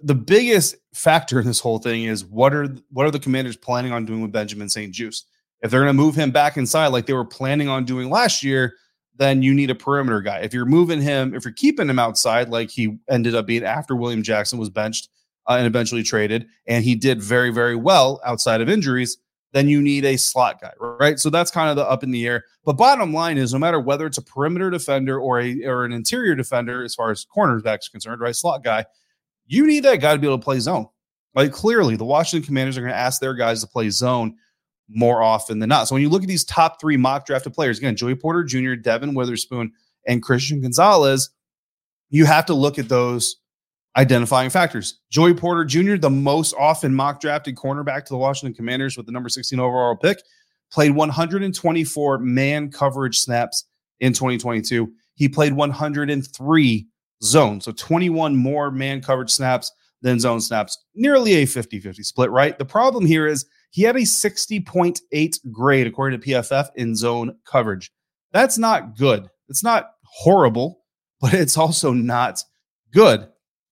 The 0.03 0.15
biggest 0.15 0.75
factor 0.94 1.39
in 1.39 1.46
this 1.46 1.60
whole 1.60 1.80
thing 1.80 2.03
is 2.03 2.25
what 2.25 2.53
are 2.53 2.75
what 2.91 3.06
are 3.06 3.12
the 3.12 3.20
commanders 3.20 3.58
planning 3.58 3.91
on 3.91 4.06
doing 4.06 4.22
with 4.22 4.32
Benjamin 4.32 4.70
St-Juste? 4.70 5.25
If 5.62 5.70
they're 5.70 5.82
going 5.82 5.96
to 5.96 6.01
move 6.01 6.15
him 6.15 6.32
back 6.32 6.58
inside 6.58 6.88
like 6.88 7.06
they 7.06 7.13
were 7.13 7.25
planning 7.25 7.68
on 7.68 7.86
doing 7.86 8.10
last 8.10 8.44
year, 8.44 8.75
then 9.15 9.44
you 9.44 9.53
need 9.53 9.70
a 9.70 9.75
perimeter 9.75 10.22
guy. 10.22 10.39
If 10.39 10.53
you're 10.53 10.65
moving 10.65 11.01
him, 11.01 11.36
if 11.36 11.46
you're 11.46 11.53
keeping 11.53 11.89
him 11.89 12.00
outside, 12.00 12.50
like 12.50 12.72
he 12.72 12.98
ended 13.10 13.36
up 13.36 13.46
being 13.46 13.63
after 13.63 13.96
William 13.96 14.24
Jackson 14.24 14.58
was 14.58 14.70
benched 14.70 15.10
uh, 15.48 15.53
and 15.53 15.68
eventually 15.68 16.03
traded, 16.03 16.48
and 16.68 16.84
he 16.84 16.96
did 16.96 17.22
very, 17.22 17.51
very 17.51 17.75
well 17.75 18.20
outside 18.25 18.62
of 18.62 18.70
injuries, 18.70 19.18
then 19.53 19.67
you 19.67 19.81
need 19.81 20.05
a 20.05 20.17
slot 20.17 20.62
guy, 20.62 20.72
right? 20.79 21.20
So 21.20 21.29
that's 21.29 21.51
kind 21.51 21.70
of 21.70 21.75
the 21.75 21.89
up 21.89 22.03
in 22.03 22.12
the 22.12 22.25
air. 22.25 22.46
But 22.63 22.74
bottom 22.74 23.13
line 23.13 23.38
is, 23.38 23.53
no 23.53 23.60
matter 23.60 23.79
whether 23.79 24.05
it's 24.05 24.17
a 24.17 24.24
perimeter 24.24 24.70
defender 24.70 25.20
or 25.20 25.41
a 25.41 25.63
or 25.65 25.84
an 25.84 25.91
interior 25.91 26.36
defender, 26.36 26.84
as 26.84 26.96
far 26.96 27.12
as 27.12 27.25
cornerbacks 27.25 27.91
concerned, 27.91 28.22
right, 28.22 28.36
slot 28.36 28.63
guy, 28.63 28.86
you 29.48 29.67
need 29.67 29.84
that 29.84 29.98
guy 29.98 30.13
to 30.13 30.20
be 30.20 30.27
able 30.27 30.38
to 30.38 30.43
play 30.43 30.60
zone. 30.60 30.88
Like 31.36 31.51
clearly, 31.51 31.96
the 31.96 32.05
Washington 32.05 32.46
Commanders 32.46 32.77
are 32.77 32.81
going 32.81 32.93
to 32.93 32.98
ask 32.98 33.20
their 33.20 33.34
guys 33.34 33.62
to 33.62 33.67
play 33.67 33.89
zone 33.89 34.36
more 34.89 35.22
often 35.22 35.60
than 35.60 35.70
not. 35.70 35.88
So 35.88 35.96
when 35.96 36.01
you 36.01 36.10
look 36.10 36.24
at 36.24 36.27
these 36.27 36.43
top 36.43 36.79
three 36.79 36.98
mock 36.98 37.25
drafted 37.25 37.53
players, 37.53 37.77
again, 37.77 37.96
Joey 37.96 38.15
Porter 38.15 38.43
Jr., 38.43 38.75
Devon 38.75 39.13
Witherspoon, 39.13 39.72
and 40.08 40.22
Christian 40.22 40.62
Gonzalez, 40.62 41.29
you 42.10 42.25
have 42.25 42.46
to 42.48 42.53
look 42.53 42.79
at 42.79 42.89
those 42.89 43.38
identifying 43.98 44.50
factors. 44.50 45.00
Joey 45.10 45.33
Porter 45.33 45.65
Jr., 45.65 45.98
the 45.98 46.10
most 46.10 46.53
often 46.57 46.93
mock 46.93 47.19
drafted 47.19 47.55
cornerback 47.55 48.05
to 48.05 48.13
the 48.13 48.17
Washington 48.17 48.53
Commanders 48.53 48.98
with 48.98 49.05
the 49.05 49.12
number 49.12 49.29
16 49.29 49.60
overall 49.60 49.95
pick, 49.95 50.21
played 50.71 50.91
124 50.91 52.19
man 52.19 52.71
coverage 52.71 53.19
snaps 53.19 53.65
in 53.99 54.13
2022. 54.13 54.91
He 55.15 55.27
played 55.27 55.54
103 55.54 56.88
zone, 57.23 57.62
so 57.62 57.71
21 57.71 58.36
more 58.36 58.71
man 58.71 59.01
coverage 59.01 59.32
snaps 59.32 59.71
than 60.01 60.19
zone 60.19 60.41
snaps, 60.41 60.86
nearly 60.95 61.34
a 61.34 61.45
50 61.45 61.80
50 61.80 62.04
split, 62.04 62.32
right? 62.32 62.58
The 62.58 62.65
problem 62.65 63.06
here 63.06 63.27
is 63.27 63.45
he 63.69 63.84
had 63.84 63.95
a 63.95 63.99
60.8 63.99 65.51
grade 65.51 65.88
according 65.88 66.19
to 66.19 66.27
PFF 66.27 66.69
in 66.75 66.95
zone 66.95 67.36
coverage. 67.45 67.91
That's 68.32 68.58
not 68.58 68.97
good. 68.97 69.30
It's 69.47 69.63
not 69.63 69.91
horrible, 70.04 70.84
but 71.21 71.34
it's 71.34 71.58
also 71.58 71.93
not 71.93 72.43
good. 72.91 73.27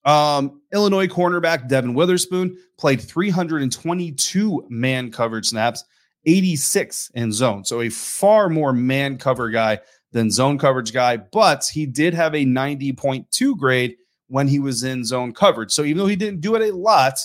Um, 0.10 0.60
Illinois 0.74 1.06
cornerback 1.06 1.67
Devon 1.67 1.93
Witherspoon 1.93 2.58
played 2.80 3.00
322 3.00 4.65
man 4.67 5.12
coverage 5.12 5.45
snaps, 5.45 5.84
86 6.26 7.12
in 7.13 7.32
zone. 7.32 7.63
So 7.63 7.82
a 7.82 7.89
far 7.89 8.50
more 8.50 8.74
man 8.74 9.19
cover 9.19 9.52
guy 9.52 9.78
than 10.12 10.32
zone 10.32 10.58
coverage 10.58 10.93
guy, 10.93 11.17
but 11.17 11.69
he 11.72 11.86
did 11.86 12.15
have 12.15 12.34
a 12.34 12.43
90.2 12.43 13.56
grade 13.56 13.98
when 14.30 14.48
he 14.48 14.58
was 14.58 14.84
in 14.84 15.06
zone 15.06 15.32
coverage. 15.32 15.72
So 15.72 15.84
even 15.84 16.00
though 16.00 16.08
he 16.08 16.15
didn't 16.15 16.41
do 16.41 16.56
it 16.56 16.67
a 16.67 16.76
lot, 16.76 17.19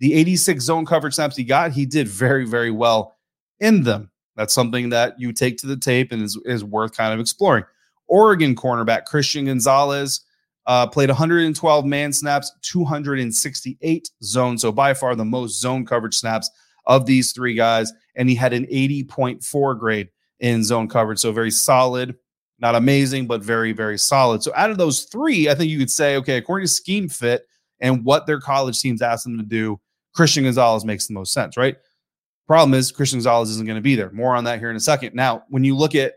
the 0.00 0.12
86 0.14 0.64
zone 0.64 0.84
coverage 0.84 1.14
snaps 1.14 1.36
he 1.36 1.44
got, 1.44 1.70
he 1.70 1.86
did 1.86 2.08
very, 2.08 2.44
very 2.44 2.72
well 2.72 3.14
in 3.60 3.84
them. 3.84 4.10
That's 4.34 4.52
something 4.52 4.88
that 4.88 5.14
you 5.20 5.32
take 5.32 5.58
to 5.58 5.68
the 5.68 5.76
tape 5.76 6.10
and 6.10 6.22
is, 6.22 6.36
is 6.44 6.64
worth 6.64 6.96
kind 6.96 7.14
of 7.14 7.20
exploring. 7.20 7.62
Oregon 8.08 8.56
cornerback 8.56 9.04
Christian 9.04 9.44
Gonzalez 9.44 10.22
uh, 10.66 10.86
played 10.86 11.08
112 11.08 11.84
man 11.84 12.12
snaps, 12.12 12.52
268 12.62 14.10
zone. 14.22 14.58
So 14.58 14.72
by 14.72 14.94
far 14.94 15.14
the 15.14 15.24
most 15.24 15.60
zone 15.60 15.86
coverage 15.86 16.16
snaps 16.16 16.50
of 16.86 17.06
these 17.06 17.32
three 17.32 17.54
guys. 17.54 17.92
And 18.14 18.28
he 18.28 18.34
had 18.34 18.52
an 18.52 18.66
80.4 18.66 19.78
grade 19.78 20.08
in 20.40 20.64
zone 20.64 20.88
coverage. 20.88 21.18
So 21.18 21.32
very 21.32 21.50
solid, 21.50 22.16
not 22.58 22.74
amazing, 22.74 23.26
but 23.26 23.42
very, 23.42 23.72
very 23.72 23.98
solid. 23.98 24.42
So 24.42 24.52
out 24.54 24.70
of 24.70 24.78
those 24.78 25.04
three, 25.04 25.48
I 25.48 25.54
think 25.54 25.70
you 25.70 25.78
could 25.78 25.90
say, 25.90 26.16
okay, 26.16 26.36
according 26.36 26.66
to 26.66 26.72
scheme 26.72 27.08
fit 27.08 27.46
and 27.80 28.04
what 28.04 28.26
their 28.26 28.40
college 28.40 28.80
teams 28.80 29.02
asked 29.02 29.24
them 29.24 29.38
to 29.38 29.44
do, 29.44 29.80
Christian 30.14 30.44
Gonzalez 30.44 30.84
makes 30.84 31.06
the 31.06 31.14
most 31.14 31.32
sense, 31.32 31.56
right? 31.56 31.76
Problem 32.46 32.74
is, 32.74 32.92
Christian 32.92 33.18
Gonzalez 33.18 33.50
isn't 33.50 33.66
going 33.66 33.76
to 33.76 33.82
be 33.82 33.96
there. 33.96 34.10
More 34.12 34.34
on 34.34 34.44
that 34.44 34.60
here 34.60 34.70
in 34.70 34.76
a 34.76 34.80
second. 34.80 35.14
Now, 35.14 35.42
when 35.48 35.64
you 35.64 35.76
look 35.76 35.94
at 35.94 36.14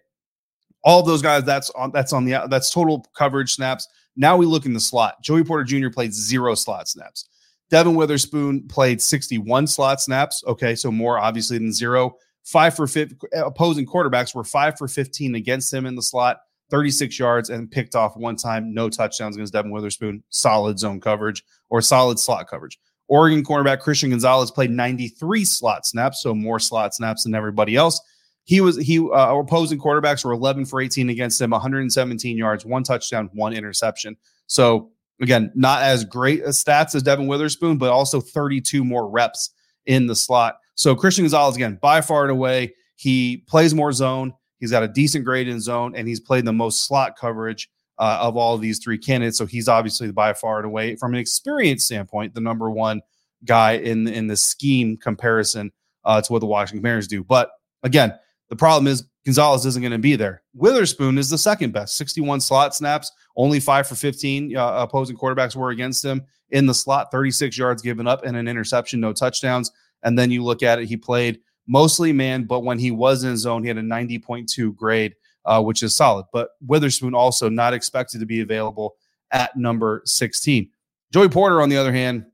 all 0.84 1.04
those 1.04 1.22
guys, 1.22 1.44
that's 1.44 1.70
on 1.72 1.92
that's 1.92 2.14
on 2.14 2.26
the 2.26 2.48
that's 2.50 2.72
total 2.72 3.06
coverage 3.16 3.54
snaps. 3.54 3.88
Now 4.16 4.38
we 4.38 4.46
look 4.46 4.66
in 4.66 4.74
the 4.74 4.80
slot. 4.80 5.22
Joey 5.22 5.44
Porter 5.44 5.64
Jr. 5.64 5.90
played 5.90 6.14
zero 6.14 6.56
slot 6.56 6.88
snaps. 6.88 7.30
Devon 7.70 7.96
Witherspoon 7.96 8.68
played 8.68 9.02
61 9.02 9.68
slot 9.68 10.02
snaps. 10.02 10.44
Okay, 10.48 10.76
so 10.76 10.92
more 10.92 11.20
obviously 11.20 11.58
than 11.58 11.72
zero. 11.72 12.16
Five 12.44 12.76
for 12.76 12.88
50, 12.88 13.16
opposing 13.34 13.86
quarterbacks 13.86 14.34
were 14.34 14.44
five 14.44 14.78
for 14.78 14.88
15 14.88 15.36
against 15.36 15.72
him 15.72 15.86
in 15.86 15.96
the 15.96 16.02
slot, 16.02 16.40
36 16.72 17.20
yards, 17.20 17.52
and 17.52 17.70
picked 17.70 17.96
off 17.96 18.18
one 18.18 18.36
time. 18.36 18.74
No 18.74 18.90
touchdowns 18.90 19.36
against 19.36 19.54
Devon 19.54 19.72
Witherspoon. 19.72 20.24
Solid 20.30 20.80
zone 20.80 21.00
coverage 21.00 21.44
or 21.70 21.82
solid 21.82 22.18
slot 22.18 22.50
coverage. 22.50 22.80
Oregon 23.08 23.44
cornerback 23.44 23.80
Christian 23.82 24.10
Gonzalez 24.12 24.52
played 24.52 24.72
93 24.72 25.46
slot 25.46 25.86
snaps, 25.86 26.22
so 26.22 26.34
more 26.34 26.60
slot 26.60 26.96
snaps 26.96 27.24
than 27.24 27.36
everybody 27.36 27.76
else. 27.76 28.00
He 28.50 28.62
was 28.62 28.78
he 28.78 28.98
uh, 28.98 29.36
opposing 29.36 29.78
quarterbacks 29.78 30.26
were 30.26 30.32
11 30.32 30.66
for 30.66 30.82
18 30.82 31.12
against 31.12 31.40
him, 31.40 31.52
117 31.52 32.36
yards, 32.36 32.66
one 32.66 32.82
touchdown, 32.82 33.30
one 33.32 33.54
interception. 33.54 34.18
So 34.48 34.90
again, 35.22 35.52
not 35.54 35.84
as 35.84 36.04
great 36.04 36.42
as 36.42 36.64
stats 36.64 36.96
as 36.96 37.04
Devon 37.04 37.28
Witherspoon, 37.28 37.78
but 37.78 37.92
also 37.92 38.20
32 38.20 38.84
more 38.84 39.08
reps 39.08 39.52
in 39.86 40.08
the 40.08 40.16
slot. 40.16 40.58
So 40.74 40.96
Christian 40.96 41.26
Gonzalez 41.26 41.58
again, 41.58 41.78
by 41.80 42.02
far 42.02 42.24
and 42.24 42.32
away, 42.32 42.74
he 42.96 43.44
plays 43.48 43.76
more 43.76 43.94
zone. 43.94 44.34
He's 44.58 44.72
got 44.72 44.82
a 44.82 44.88
decent 44.88 45.26
grade 45.26 45.48
in 45.48 45.62
zone, 45.62 45.94
and 45.96 46.08
he's 46.08 46.20
played 46.20 46.46
the 46.46 46.52
most 46.52 46.88
slot 46.88 47.16
coverage 47.20 47.70
uh, 48.00 48.18
of 48.20 48.36
all 48.36 48.56
of 48.56 48.62
these 48.62 48.80
three 48.80 48.98
candidates. 48.98 49.38
So 49.38 49.46
he's 49.46 49.68
obviously 49.68 50.12
by 50.12 50.34
far 50.34 50.58
and 50.58 50.66
away, 50.66 50.96
from 50.96 51.14
an 51.14 51.20
experience 51.20 51.86
standpoint, 51.86 52.34
the 52.34 52.42
number 52.42 52.72
one 52.72 53.02
guy 53.46 53.74
in 53.74 54.08
in 54.08 54.26
the 54.26 54.38
scheme 54.38 54.98
comparison 54.98 55.72
uh, 56.04 56.20
to 56.20 56.34
what 56.34 56.40
the 56.40 56.48
Washington 56.48 56.80
Commanders 56.80 57.08
do. 57.08 57.24
But 57.24 57.52
again, 57.84 58.16
the 58.50 58.56
problem 58.56 58.88
is 58.88 59.06
Gonzalez 59.26 59.66
isn't 59.66 59.82
going 59.82 59.92
to 59.92 59.98
be 59.98 60.16
there. 60.16 60.42
Witherspoon 60.54 61.18
is 61.18 61.30
the 61.30 61.38
second 61.38 61.72
best, 61.72 61.98
61 61.98 62.42
slot 62.42 62.76
snaps, 62.76 63.12
only 63.36 63.60
five 63.60 63.88
for 63.88 63.96
15 63.96 64.56
uh, 64.56 64.76
opposing 64.78 65.18
quarterbacks 65.18 65.56
were 65.56 65.70
against 65.70 66.04
him 66.04 66.24
in 66.50 66.66
the 66.66 66.74
slot, 66.74 67.12
36 67.12 67.58
yards 67.58 67.82
given 67.82 68.08
up 68.08 68.26
and 68.26 68.36
an 68.36 68.48
interception, 68.48 69.00
no 69.00 69.14
touchdowns. 69.14 69.72
And 70.04 70.18
then 70.18 70.32
you 70.32 70.44
look 70.44 70.64
at 70.64 70.80
it, 70.80 70.88
he 70.88 70.98
played 70.98 71.40
mostly 71.68 72.12
man, 72.12 72.46
but 72.46 72.62
when 72.62 72.80
he 72.80 72.92
was 72.92 73.24
in 73.24 73.38
zone, 73.38 73.64
he 73.64 73.68
had 73.68 73.78
a 73.78 73.82
90.2 73.82 74.76
grade 74.76 75.14
uh, 75.46 75.62
which 75.62 75.84
is 75.84 75.96
solid. 75.96 76.26
But 76.32 76.50
Witherspoon 76.62 77.16
also 77.16 77.50
not 77.50 77.74
expected 77.74 78.20
to 78.20 78.26
be 78.26 78.42
available 78.42 78.96
at 79.32 79.56
number 79.58 80.02
16. 80.06 80.70
Joey 81.12 81.30
Porter, 81.30 81.62
on 81.62 81.70
the 81.70 81.78
other 81.78 81.92
hand, 81.92 82.26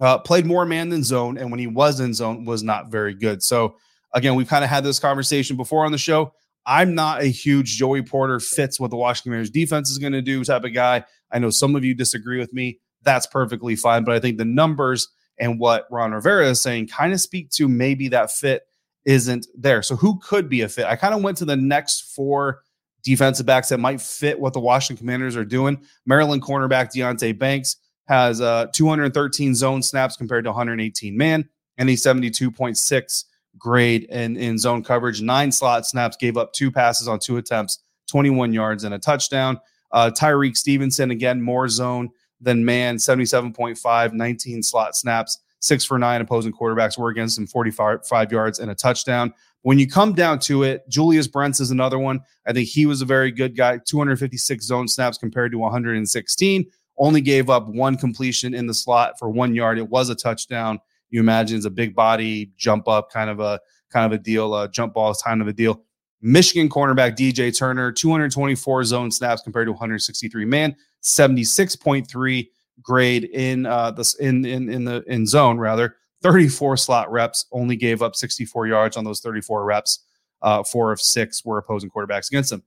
uh, 0.00 0.18
played 0.18 0.46
more 0.46 0.66
man 0.66 0.88
than 0.88 1.02
zone, 1.02 1.38
and 1.38 1.50
when 1.50 1.60
he 1.60 1.68
was 1.68 2.00
in 2.00 2.12
zone, 2.12 2.44
was 2.44 2.62
not 2.62 2.90
very 2.90 3.14
good. 3.14 3.42
So 3.42 3.76
Again, 4.16 4.34
we've 4.34 4.48
kind 4.48 4.64
of 4.64 4.70
had 4.70 4.82
this 4.82 4.98
conversation 4.98 5.56
before 5.56 5.84
on 5.84 5.92
the 5.92 5.98
show. 5.98 6.32
I'm 6.64 6.94
not 6.94 7.20
a 7.20 7.26
huge 7.26 7.76
Joey 7.76 8.02
Porter 8.02 8.40
fits 8.40 8.80
what 8.80 8.90
the 8.90 8.96
Washington 8.96 9.30
Commanders 9.30 9.50
defense 9.50 9.90
is 9.90 9.98
going 9.98 10.14
to 10.14 10.22
do 10.22 10.42
type 10.42 10.64
of 10.64 10.72
guy. 10.72 11.04
I 11.30 11.38
know 11.38 11.50
some 11.50 11.76
of 11.76 11.84
you 11.84 11.94
disagree 11.94 12.38
with 12.38 12.52
me. 12.52 12.80
That's 13.02 13.26
perfectly 13.26 13.76
fine. 13.76 14.04
But 14.04 14.14
I 14.14 14.20
think 14.20 14.38
the 14.38 14.46
numbers 14.46 15.08
and 15.38 15.60
what 15.60 15.86
Ron 15.90 16.12
Rivera 16.12 16.48
is 16.48 16.62
saying 16.62 16.88
kind 16.88 17.12
of 17.12 17.20
speak 17.20 17.50
to 17.50 17.68
maybe 17.68 18.08
that 18.08 18.32
fit 18.32 18.62
isn't 19.04 19.46
there. 19.54 19.82
So 19.82 19.96
who 19.96 20.18
could 20.20 20.48
be 20.48 20.62
a 20.62 20.68
fit? 20.68 20.86
I 20.86 20.96
kind 20.96 21.14
of 21.14 21.22
went 21.22 21.36
to 21.38 21.44
the 21.44 21.54
next 21.54 22.14
four 22.14 22.62
defensive 23.04 23.44
backs 23.44 23.68
that 23.68 23.78
might 23.78 24.00
fit 24.00 24.40
what 24.40 24.54
the 24.54 24.60
Washington 24.60 24.96
Commanders 24.96 25.36
are 25.36 25.44
doing. 25.44 25.78
Maryland 26.06 26.42
cornerback 26.42 26.90
Deonte 26.90 27.38
Banks 27.38 27.76
has 28.08 28.40
uh, 28.40 28.66
213 28.72 29.54
zone 29.54 29.82
snaps 29.82 30.16
compared 30.16 30.44
to 30.44 30.50
118 30.50 31.16
man 31.16 31.46
and 31.76 31.88
he's 31.88 32.02
72.6 32.02 33.24
grade 33.58 34.04
in, 34.04 34.36
in 34.36 34.58
zone 34.58 34.82
coverage. 34.82 35.22
Nine 35.22 35.52
slot 35.52 35.86
snaps, 35.86 36.16
gave 36.16 36.36
up 36.36 36.52
two 36.52 36.70
passes 36.70 37.08
on 37.08 37.18
two 37.18 37.36
attempts, 37.36 37.82
21 38.08 38.52
yards 38.52 38.84
and 38.84 38.94
a 38.94 38.98
touchdown. 38.98 39.60
Uh, 39.92 40.10
Tyrique 40.10 40.56
Stevenson, 40.56 41.10
again, 41.10 41.40
more 41.40 41.68
zone 41.68 42.10
than 42.40 42.64
man, 42.64 42.96
77.5, 42.96 44.12
19 44.12 44.62
slot 44.62 44.96
snaps, 44.96 45.38
six 45.60 45.84
for 45.84 45.98
nine 45.98 46.20
opposing 46.20 46.52
quarterbacks 46.52 46.98
were 46.98 47.08
against 47.08 47.38
him, 47.38 47.46
45 47.46 48.32
yards 48.32 48.58
and 48.58 48.70
a 48.70 48.74
touchdown. 48.74 49.32
When 49.62 49.78
you 49.78 49.88
come 49.88 50.12
down 50.12 50.38
to 50.40 50.62
it, 50.62 50.88
Julius 50.88 51.26
Brents 51.26 51.58
is 51.58 51.70
another 51.70 51.98
one. 51.98 52.20
I 52.46 52.52
think 52.52 52.68
he 52.68 52.86
was 52.86 53.02
a 53.02 53.04
very 53.04 53.32
good 53.32 53.56
guy, 53.56 53.78
256 53.78 54.64
zone 54.64 54.86
snaps 54.86 55.18
compared 55.18 55.50
to 55.52 55.58
116. 55.58 56.66
Only 56.98 57.20
gave 57.20 57.50
up 57.50 57.66
one 57.66 57.96
completion 57.96 58.54
in 58.54 58.66
the 58.66 58.74
slot 58.74 59.18
for 59.18 59.28
one 59.28 59.54
yard. 59.54 59.78
It 59.78 59.88
was 59.88 60.08
a 60.08 60.14
touchdown. 60.14 60.78
You 61.10 61.20
imagine 61.20 61.56
it's 61.56 61.66
a 61.66 61.70
big 61.70 61.94
body 61.94 62.52
jump 62.56 62.88
up 62.88 63.10
kind 63.10 63.30
of 63.30 63.40
a 63.40 63.60
kind 63.90 64.12
of 64.12 64.18
a 64.18 64.22
deal, 64.22 64.52
uh, 64.52 64.68
jump 64.68 64.94
ball 64.94 65.10
is 65.10 65.22
kind 65.22 65.40
of 65.40 65.48
a 65.48 65.52
deal. 65.52 65.82
Michigan 66.22 66.68
cornerback 66.68 67.16
DJ 67.16 67.56
Turner, 67.56 67.92
224 67.92 68.84
zone 68.84 69.10
snaps 69.10 69.42
compared 69.42 69.66
to 69.66 69.72
163 69.72 70.44
man, 70.44 70.74
76.3 71.02 72.48
grade 72.82 73.24
in 73.24 73.66
uh 73.66 73.90
this 73.90 74.14
in 74.16 74.44
in 74.44 74.68
in 74.68 74.84
the 74.84 75.02
in 75.06 75.26
zone 75.26 75.58
rather 75.58 75.96
34 76.22 76.76
slot 76.76 77.10
reps 77.10 77.46
only 77.52 77.76
gave 77.76 78.02
up 78.02 78.14
64 78.14 78.66
yards 78.66 78.96
on 78.96 79.04
those 79.04 79.20
34 79.20 79.64
reps 79.64 80.00
uh 80.42 80.62
four 80.62 80.92
of 80.92 81.00
six 81.00 81.44
were 81.44 81.58
opposing 81.58 81.90
quarterbacks 81.90 82.28
against 82.28 82.50
them 82.50 82.62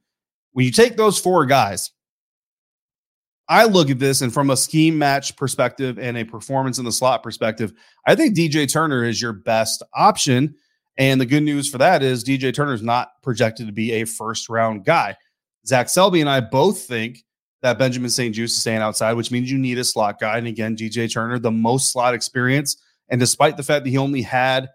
when 0.54 0.65
you 0.65 0.71
take 0.71 0.97
those 0.97 1.19
four 1.19 1.45
guys 1.45 1.91
i 3.49 3.65
look 3.65 3.89
at 3.89 3.99
this 3.99 4.21
and 4.21 4.33
from 4.33 4.49
a 4.49 4.57
scheme 4.57 4.97
match 4.97 5.35
perspective 5.35 5.99
and 5.99 6.17
a 6.17 6.23
performance 6.23 6.79
in 6.79 6.85
the 6.85 6.91
slot 6.91 7.21
perspective 7.21 7.73
i 8.07 8.15
think 8.15 8.35
dj 8.35 8.71
turner 8.71 9.03
is 9.03 9.21
your 9.21 9.33
best 9.33 9.83
option 9.93 10.55
and 10.97 11.19
the 11.19 11.25
good 11.25 11.43
news 11.43 11.69
for 11.69 11.77
that 11.77 12.01
is 12.01 12.23
dj 12.23 12.53
turner 12.53 12.73
is 12.73 12.81
not 12.81 13.09
projected 13.21 13.67
to 13.67 13.73
be 13.73 13.91
a 13.93 14.05
first 14.05 14.49
round 14.49 14.85
guy 14.85 15.15
zach 15.67 15.89
selby 15.89 16.21
and 16.21 16.29
i 16.29 16.39
both 16.39 16.79
think 16.79 17.25
that 17.62 17.77
Benjamin 17.77 18.09
St-Juste 18.09 18.55
is 18.55 18.62
staying 18.62 18.79
outside, 18.79 19.13
which 19.13 19.31
means 19.31 19.51
you 19.51 19.57
need 19.57 19.77
a 19.77 19.83
slot 19.83 20.19
guy. 20.19 20.38
And 20.38 20.47
again, 20.47 20.75
DJ 20.75 21.12
Turner, 21.12 21.39
the 21.39 21.51
most 21.51 21.91
slot 21.91 22.13
experience. 22.13 22.77
And 23.09 23.19
despite 23.19 23.57
the 23.57 23.63
fact 23.63 23.83
that 23.83 23.89
he 23.89 23.97
only 23.97 24.21
had 24.21 24.69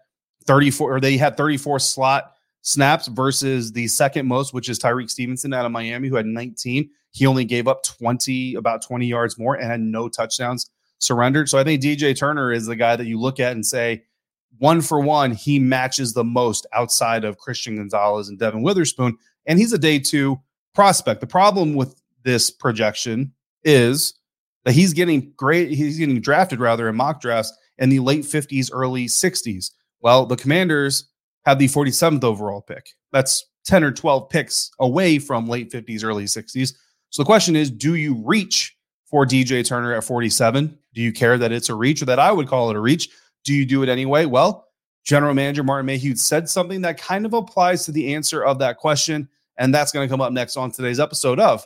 34 0.45 0.95
or 0.95 0.99
they 0.99 1.17
had 1.17 1.37
34 1.37 1.79
slot 1.79 2.33
snaps 2.61 3.07
versus 3.07 3.71
the 3.71 3.87
second 3.87 4.27
most, 4.27 4.53
which 4.53 4.69
is 4.69 4.77
Tyrique 4.77 5.09
Stevenson 5.09 5.53
out 5.53 5.65
of 5.65 5.71
Miami, 5.71 6.09
who 6.09 6.15
had 6.15 6.25
19, 6.25 6.89
he 7.15 7.25
only 7.25 7.45
gave 7.45 7.65
up 7.65 7.81
20, 7.83 8.55
about 8.55 8.81
20 8.81 9.07
yards 9.07 9.39
more 9.39 9.55
and 9.55 9.71
had 9.71 9.79
no 9.79 10.09
touchdowns 10.09 10.69
surrendered. 10.97 11.47
So 11.47 11.57
I 11.57 11.63
think 11.63 11.81
DJ 11.81 12.17
Turner 12.17 12.51
is 12.51 12.65
the 12.65 12.75
guy 12.75 12.97
that 12.97 13.07
you 13.07 13.17
look 13.17 13.39
at 13.39 13.53
and 13.53 13.65
say, 13.65 14.03
one 14.57 14.81
for 14.81 14.99
one, 14.99 15.31
he 15.31 15.57
matches 15.57 16.11
the 16.11 16.25
most 16.25 16.67
outside 16.73 17.23
of 17.23 17.37
Christian 17.37 17.77
Gonzalez 17.77 18.27
and 18.27 18.37
Devon 18.37 18.63
Witherspoon. 18.63 19.17
And 19.45 19.57
he's 19.57 19.71
a 19.71 19.77
day 19.77 19.97
two 19.97 20.41
prospect. 20.73 21.21
The 21.21 21.27
problem 21.27 21.73
with 21.73 21.95
this 22.23 22.51
projection 22.51 23.31
is 23.63 24.13
that 24.65 24.73
he's 24.73 24.91
getting 24.91 25.31
great, 25.37 25.69
he's 25.69 25.97
getting 25.97 26.19
drafted 26.19 26.59
rather 26.59 26.89
in 26.89 26.97
mock 26.97 27.21
drafts 27.21 27.53
in 27.77 27.87
the 27.87 27.99
late 27.99 28.25
50s, 28.25 28.69
early 28.73 29.05
60s. 29.05 29.71
Well, 30.01 30.25
the 30.25 30.35
commanders 30.35 31.07
have 31.45 31.59
the 31.59 31.69
47th 31.69 32.25
overall 32.25 32.61
pick. 32.61 32.89
That's 33.13 33.45
10 33.67 33.85
or 33.85 33.91
12 33.93 34.29
picks 34.29 34.69
away 34.81 35.17
from 35.17 35.47
late 35.47 35.71
50s, 35.71 36.03
early 36.03 36.25
60s. 36.25 36.73
So 37.15 37.23
the 37.23 37.27
question 37.27 37.55
is 37.55 37.71
do 37.71 37.95
you 37.95 38.21
reach 38.25 38.75
for 39.05 39.25
DJ 39.25 39.65
Turner 39.65 39.93
at 39.93 40.03
47? 40.03 40.77
Do 40.93 41.01
you 41.01 41.13
care 41.13 41.37
that 41.37 41.53
it's 41.53 41.69
a 41.69 41.73
reach 41.73 42.01
or 42.01 42.05
that 42.07 42.19
I 42.19 42.29
would 42.29 42.49
call 42.49 42.69
it 42.69 42.75
a 42.75 42.79
reach? 42.81 43.07
Do 43.45 43.53
you 43.53 43.65
do 43.65 43.83
it 43.83 43.87
anyway? 43.87 44.25
Well, 44.25 44.67
General 45.05 45.33
Manager 45.33 45.63
Martin 45.63 45.85
Mayhew 45.85 46.17
said 46.17 46.49
something 46.49 46.81
that 46.81 46.99
kind 46.99 47.25
of 47.25 47.31
applies 47.31 47.85
to 47.85 47.93
the 47.93 48.13
answer 48.13 48.43
of 48.43 48.59
that 48.59 48.79
question. 48.79 49.29
And 49.55 49.73
that's 49.73 49.93
going 49.93 50.05
to 50.05 50.11
come 50.11 50.19
up 50.19 50.33
next 50.33 50.57
on 50.57 50.71
today's 50.71 50.99
episode 50.99 51.39
of 51.39 51.65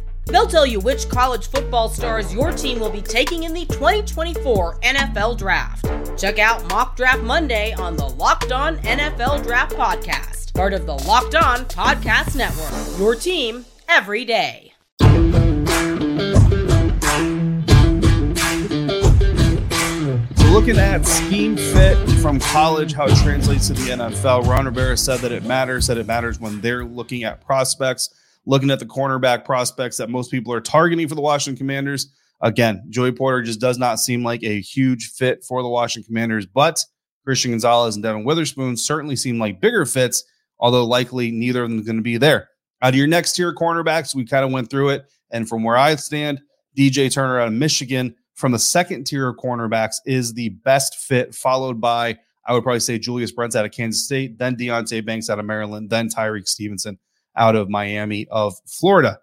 They'll 0.25 0.47
tell 0.47 0.65
you 0.65 0.79
which 0.79 1.09
college 1.09 1.47
football 1.47 1.89
stars 1.89 2.33
your 2.33 2.51
team 2.51 2.79
will 2.79 2.89
be 2.89 3.01
taking 3.01 3.43
in 3.43 3.53
the 3.53 3.65
2024 3.65 4.79
NFL 4.79 5.37
Draft. 5.37 5.85
Check 6.19 6.39
out 6.39 6.67
Mock 6.69 6.95
Draft 6.95 7.21
Monday 7.23 7.73
on 7.73 7.95
the 7.95 8.07
Locked 8.07 8.51
On 8.51 8.77
NFL 8.77 9.43
Draft 9.43 9.75
Podcast 9.75 10.41
part 10.53 10.73
of 10.73 10.85
the 10.85 10.93
Locked 10.93 11.35
On 11.35 11.65
Podcast 11.65 12.35
Network. 12.35 12.99
Your 12.99 13.15
team 13.15 13.65
every 13.87 14.25
day. 14.25 14.73
looking 20.51 20.77
at 20.77 21.05
scheme 21.07 21.55
fit 21.55 21.97
from 22.21 22.37
college, 22.39 22.93
how 22.93 23.07
it 23.07 23.15
translates 23.15 23.67
to 23.67 23.73
the 23.73 23.89
NFL. 23.89 24.45
Ron 24.45 24.65
Rivera 24.65 24.97
said 24.97 25.21
that 25.21 25.31
it 25.31 25.43
matters, 25.43 25.87
that 25.87 25.97
it 25.97 26.05
matters 26.05 26.41
when 26.41 26.59
they're 26.59 26.83
looking 26.83 27.23
at 27.23 27.43
prospects, 27.43 28.09
looking 28.45 28.71
at 28.71 28.79
the 28.79 28.85
cornerback 28.85 29.45
prospects 29.45 29.97
that 29.97 30.09
most 30.09 30.31
people 30.31 30.53
are 30.53 30.61
targeting 30.61 31.07
for 31.07 31.15
the 31.15 31.21
Washington 31.21 31.57
Commanders. 31.57 32.11
Again, 32.41 32.83
Joey 32.89 33.11
Porter 33.11 33.43
just 33.43 33.59
does 33.59 33.77
not 33.77 33.99
seem 33.99 34.23
like 34.23 34.43
a 34.43 34.61
huge 34.61 35.11
fit 35.11 35.43
for 35.43 35.61
the 35.61 35.69
Washington 35.69 36.07
Commanders, 36.07 36.45
but 36.45 36.83
Christian 37.23 37.51
Gonzalez 37.51 37.95
and 37.95 38.03
Devon 38.03 38.23
Witherspoon 38.23 38.75
certainly 38.77 39.15
seem 39.15 39.37
like 39.37 39.61
bigger 39.61 39.85
fits 39.85 40.23
although 40.61 40.85
likely 40.85 41.31
neither 41.31 41.63
of 41.63 41.69
them 41.69 41.79
is 41.79 41.85
going 41.85 41.97
to 41.97 42.01
be 42.03 42.17
there. 42.17 42.49
Out 42.81 42.89
of 42.89 42.95
your 42.95 43.07
next 43.07 43.33
tier 43.33 43.53
cornerbacks, 43.53 44.15
we 44.15 44.25
kind 44.25 44.45
of 44.45 44.51
went 44.51 44.69
through 44.69 44.89
it. 44.89 45.05
And 45.31 45.49
from 45.49 45.63
where 45.63 45.77
I 45.77 45.95
stand, 45.95 46.39
DJ 46.77 47.11
Turner 47.11 47.39
out 47.39 47.47
of 47.47 47.53
Michigan 47.53 48.15
from 48.35 48.51
the 48.51 48.59
second 48.59 49.05
tier 49.05 49.27
of 49.27 49.37
cornerbacks 49.37 49.95
is 50.05 50.33
the 50.33 50.49
best 50.49 50.95
fit, 50.95 51.35
followed 51.35 51.81
by, 51.81 52.17
I 52.45 52.53
would 52.53 52.63
probably 52.63 52.79
say, 52.79 52.97
Julius 52.97 53.31
Brents 53.31 53.55
out 53.55 53.65
of 53.65 53.71
Kansas 53.71 54.05
State, 54.05 54.37
then 54.37 54.55
Deonte 54.55 55.05
Banks 55.05 55.29
out 55.29 55.39
of 55.39 55.45
Maryland, 55.45 55.89
then 55.89 56.09
Tyrique 56.09 56.47
Stevenson 56.47 56.97
out 57.35 57.55
of 57.55 57.69
Miami 57.69 58.27
of 58.29 58.55
Florida. 58.65 59.19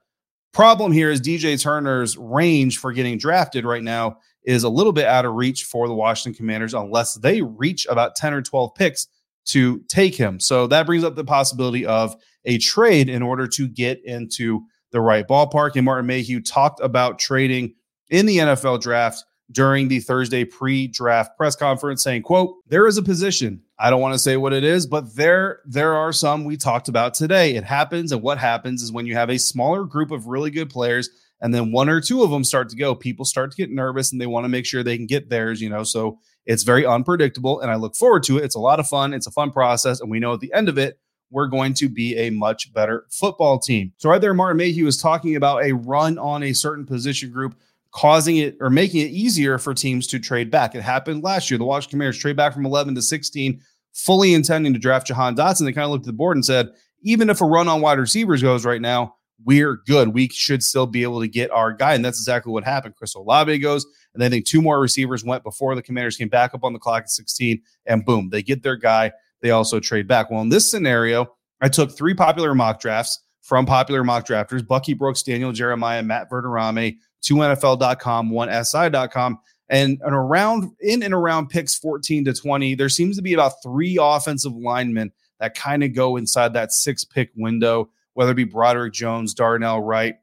Problem 0.53 0.93
here 0.93 1.11
is 1.11 1.21
DJ 1.21 1.61
Turner's 1.61 2.17
range 2.17 2.79
for 2.79 2.93
getting 2.93 3.19
drafted 3.19 3.65
right 3.65 3.83
now 3.83 4.19
is 4.45 4.65
a 4.65 4.69
little 4.69 4.93
bit 4.93 5.05
out 5.05 5.25
of 5.25 5.35
reach 5.35 5.65
for 5.65 5.87
the 5.89 5.95
Washington 5.95 6.37
Commanders 6.37 6.75
unless 6.75 7.15
they 7.15 7.43
reach 7.43 7.87
about 7.87 8.17
10 8.17 8.33
or 8.33 8.43
12 8.43 8.75
picks 8.75 9.07
to 9.45 9.81
take 9.89 10.15
him. 10.15 10.41
So 10.41 10.67
that 10.69 10.87
brings 10.87 11.05
up 11.05 11.17
the 11.17 11.25
possibility 11.25 11.85
of 11.85 12.17
a 12.45 12.59
trade 12.59 13.09
in 13.09 13.23
order 13.23 13.47
to 13.47 13.69
get 13.69 14.03
into 14.05 14.63
the 14.91 15.01
right 15.01 15.27
ballpark. 15.27 15.73
And 15.77 15.85
Martin 15.85 16.07
Mayhew 16.07 16.41
talked 16.41 16.81
about 16.81 17.19
trading 17.19 17.75
in 18.11 18.27
the 18.27 18.39
NFL 18.39 18.81
draft 18.81 19.25
during 19.51 19.89
the 19.89 20.01
Thursday 20.01 20.45
pre-draft 20.45 21.37
press 21.37 21.57
conference 21.57 22.03
saying, 22.03 22.23
quote, 22.23 22.57
there 22.67 22.87
is 22.87 22.99
a 22.99 23.03
position. 23.03 23.63
I 23.79 23.91
don't 23.91 24.01
want 24.01 24.15
to 24.15 24.19
say 24.19 24.37
what 24.37 24.53
it 24.53 24.65
is, 24.65 24.87
but 24.87 25.15
there 25.15 25.61
there 25.65 25.95
are 25.95 26.13
some 26.13 26.45
we 26.45 26.57
talked 26.57 26.89
about 26.89 27.15
today. 27.15 27.55
It 27.55 27.65
happens 27.65 28.13
and 28.13 28.23
what 28.23 28.39
happens 28.39 28.83
is 28.83 28.93
when 28.93 29.07
you 29.07 29.15
have 29.15 29.31
a 29.31 29.39
smaller 29.39 29.85
group 29.85 30.11
of 30.11 30.27
really 30.27 30.51
good 30.51 30.69
players 30.69 31.09
and 31.41 31.55
then 31.55 31.73
one 31.73 31.89
or 31.89 32.01
two 32.01 32.23
of 32.23 32.31
them 32.31 32.45
start 32.45 32.69
to 32.71 32.77
go, 32.77 32.95
people 32.95 33.25
start 33.25 33.53
to 33.53 33.57
get 33.57 33.71
nervous 33.71 34.13
and 34.13 34.21
they 34.21 34.27
want 34.27 34.45
to 34.45 34.49
make 34.49 34.67
sure 34.67 34.83
they 34.83 34.97
can 34.97 35.07
get 35.07 35.31
theirs, 35.31 35.61
you 35.61 35.71
know. 35.71 35.85
So 35.85 36.19
it's 36.47 36.65
very 36.65 36.85
unpredictable 36.85 37.61
and 37.61 37.71
I 37.71 37.77
look 37.77 37.95
forward 37.95 38.25
to 38.25 38.39
it. 38.39 38.45
It's 38.45 38.57
a 38.57 38.61
lot 38.61 38.81
of 38.81 38.89
fun. 38.89 39.15
It's 39.15 39.27
a 39.27 39.33
fun 39.33 39.51
process. 39.53 40.01
And 40.01 40.11
we 40.11 40.19
know 40.19 40.33
at 40.33 40.41
the 40.41 40.53
end 40.53 40.69
of 40.69 40.79
it, 40.79 40.99
we're 41.31 41.47
going 41.47 41.75
to 41.75 41.89
be 41.89 42.17
a 42.17 42.31
much 42.31 42.73
better 42.73 43.07
football 43.11 43.59
team. 43.59 43.93
So, 43.99 44.09
right 44.09 44.21
there, 44.21 44.35
Martin 44.35 44.57
Mayhew 44.57 44.85
was 44.85 44.97
talking 44.97 45.37
about 45.37 45.63
a 45.63 45.73
run 45.73 46.19
on 46.19 46.43
a 46.43 46.53
certain 46.53 46.87
position 46.87 47.31
group, 47.31 47.55
causing 47.99 48.37
it 48.37 48.57
or 48.61 48.71
making 48.71 49.01
it 49.01 49.11
easier 49.11 49.59
for 49.59 49.75
teams 49.75 50.07
to 50.07 50.21
trade 50.21 50.53
back. 50.53 50.77
It 50.77 50.83
happened 50.83 51.25
last 51.25 51.51
year. 51.51 51.59
The 51.59 51.65
Washington 51.65 51.99
Commanders 51.99 52.19
trade 52.19 52.37
back 52.37 52.55
from 52.55 52.65
11 52.65 52.95
to 52.95 53.03
16, 53.03 53.61
fully 53.93 54.35
intending 54.35 54.73
to 54.73 54.79
draft 54.79 55.09
Jahan 55.09 55.35
Dotson. 55.35 55.65
They 55.65 55.73
kind 55.73 55.85
of 55.85 55.91
looked 55.91 56.05
at 56.05 56.07
the 56.07 56.13
board 56.13 56.37
and 56.37 56.45
said, 56.45 56.69
even 57.03 57.29
if 57.29 57.41
a 57.41 57.45
run 57.45 57.67
on 57.67 57.81
wide 57.81 57.99
receivers 57.99 58.41
goes 58.41 58.65
right 58.65 58.81
now, 58.81 59.17
we're 59.45 59.83
good. 59.87 60.15
We 60.15 60.29
should 60.29 60.63
still 60.63 60.87
be 60.87 61.03
able 61.03 61.21
to 61.21 61.27
get 61.27 61.51
our 61.51 61.73
guy. 61.73 61.95
And 61.95 62.05
that's 62.05 62.21
exactly 62.21 62.53
what 62.53 62.63
happened. 62.63 62.95
Chris 62.95 63.17
Olave 63.17 63.59
goes, 63.59 63.85
and 64.15 64.23
I 64.23 64.29
think 64.29 64.47
two 64.47 64.63
more 64.63 64.81
receivers 64.81 65.25
went 65.25 65.43
before 65.43 65.75
the 65.75 65.83
commanders 65.83 66.17
came 66.17 66.29
back 66.29 66.55
up 66.55 66.63
on 66.63 66.73
the 66.73 66.79
clock 66.79 67.03
at 67.03 67.11
16, 67.11 67.61
and 67.87 68.05
boom, 68.05 68.31
they 68.31 68.45
get 68.45 68.63
their 68.63 68.77
guy. 68.77 69.11
They 69.43 69.51
also 69.51 69.81
trade 69.81 70.07
back. 70.07 70.31
Well, 70.31 70.43
in 70.43 70.51
this 70.51 70.71
scenario, 70.71 71.35
I 71.61 71.69
took 71.69 71.97
three 71.97 72.15
popular 72.15 72.55
mock 72.55 72.81
drafts 72.81 73.25
from 73.43 73.67
popular 73.67 74.05
mock 74.05 74.27
drafters 74.27 74.65
Bucky 74.65 74.95
Brooks, 74.95 75.23
Daniel 75.23 75.53
Jeremiah, 75.53 76.03
Matt 76.03 76.31
Verderame, 76.31 76.99
two 77.21 77.37
NFL.com, 77.37 78.31
one 78.31 78.65
SI.com. 78.65 79.39
And, 79.71 80.01
and 80.03 80.15
around 80.15 80.71
in 80.81 81.03
and 81.03 81.13
around 81.13 81.49
picks 81.49 81.77
14 81.77 82.25
to 82.25 82.33
20, 82.33 82.75
there 82.75 82.89
seems 82.89 83.17
to 83.17 83.23
be 83.23 83.35
about 83.35 83.63
three 83.63 83.99
offensive 84.01 84.55
linemen 84.55 85.13
that 85.41 85.55
kind 85.55 85.85
of 85.85 85.95
go 85.95 86.17
inside 86.17 86.55
that 86.55 86.73
six 86.73 87.05
pick 87.05 87.31
window, 87.37 87.91
whether 88.15 88.33
it 88.33 88.37
be 88.37 88.45
Broderick 88.45 88.93
Jones, 88.93 89.35
Darnell 89.35 89.83
Wright, 89.83 90.17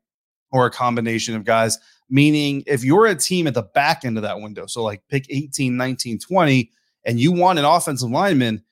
or 0.51 0.65
a 0.65 0.71
combination 0.71 1.35
of 1.35 1.43
guys. 1.43 1.77
Meaning, 2.09 2.63
if 2.67 2.83
you're 2.83 3.07
a 3.07 3.15
team 3.15 3.47
at 3.47 3.53
the 3.53 3.63
back 3.63 4.05
end 4.05 4.17
of 4.17 4.23
that 4.23 4.39
window, 4.39 4.65
so 4.67 4.83
like 4.83 5.01
pick 5.09 5.25
18, 5.29 5.75
19, 5.75 6.19
20, 6.19 6.71
and 7.05 7.19
you 7.19 7.31
want 7.31 7.59
an 7.59 7.65
offensive 7.65 8.09
lineman, 8.09 8.63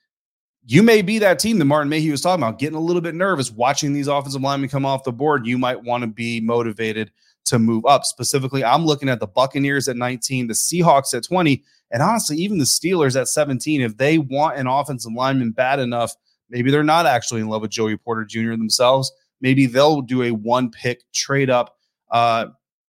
you 0.66 0.82
may 0.82 1.02
be 1.02 1.18
that 1.18 1.38
team 1.38 1.58
that 1.58 1.64
Martin 1.64 1.88
Mayhew 1.88 2.12
was 2.12 2.20
talking 2.20 2.42
about, 2.42 2.58
getting 2.58 2.76
a 2.76 2.80
little 2.80 3.02
bit 3.02 3.14
nervous 3.14 3.50
watching 3.50 3.92
these 3.92 4.08
offensive 4.08 4.40
linemen 4.40 4.70
come 4.70 4.86
off 4.86 5.04
the 5.04 5.12
board. 5.12 5.46
You 5.46 5.58
might 5.58 5.82
want 5.82 6.02
to 6.02 6.06
be 6.06 6.40
motivated 6.40 7.10
to 7.44 7.58
move 7.58 7.84
up. 7.86 8.04
Specifically, 8.04 8.64
I'm 8.64 8.86
looking 8.86 9.08
at 9.08 9.20
the 9.20 9.26
Buccaneers 9.26 9.88
at 9.88 9.96
19, 9.96 10.46
the 10.46 10.54
Seahawks 10.54 11.14
at 11.14 11.24
20, 11.24 11.62
and 11.90 12.02
honestly, 12.02 12.36
even 12.38 12.58
the 12.58 12.64
Steelers 12.64 13.20
at 13.20 13.28
17. 13.28 13.80
If 13.80 13.96
they 13.96 14.18
want 14.18 14.58
an 14.58 14.66
offensive 14.66 15.12
lineman 15.12 15.52
bad 15.52 15.78
enough, 15.78 16.14
maybe 16.48 16.70
they're 16.70 16.82
not 16.82 17.06
actually 17.06 17.40
in 17.40 17.48
love 17.48 17.62
with 17.62 17.70
Joey 17.70 17.96
Porter 17.96 18.24
Jr. 18.24 18.52
themselves. 18.52 19.12
Maybe 19.40 19.66
they'll 19.66 20.00
do 20.00 20.22
a 20.22 20.30
one 20.30 20.70
pick 20.70 21.02
trade 21.12 21.50
up 21.50 21.76
uh, 22.10 22.46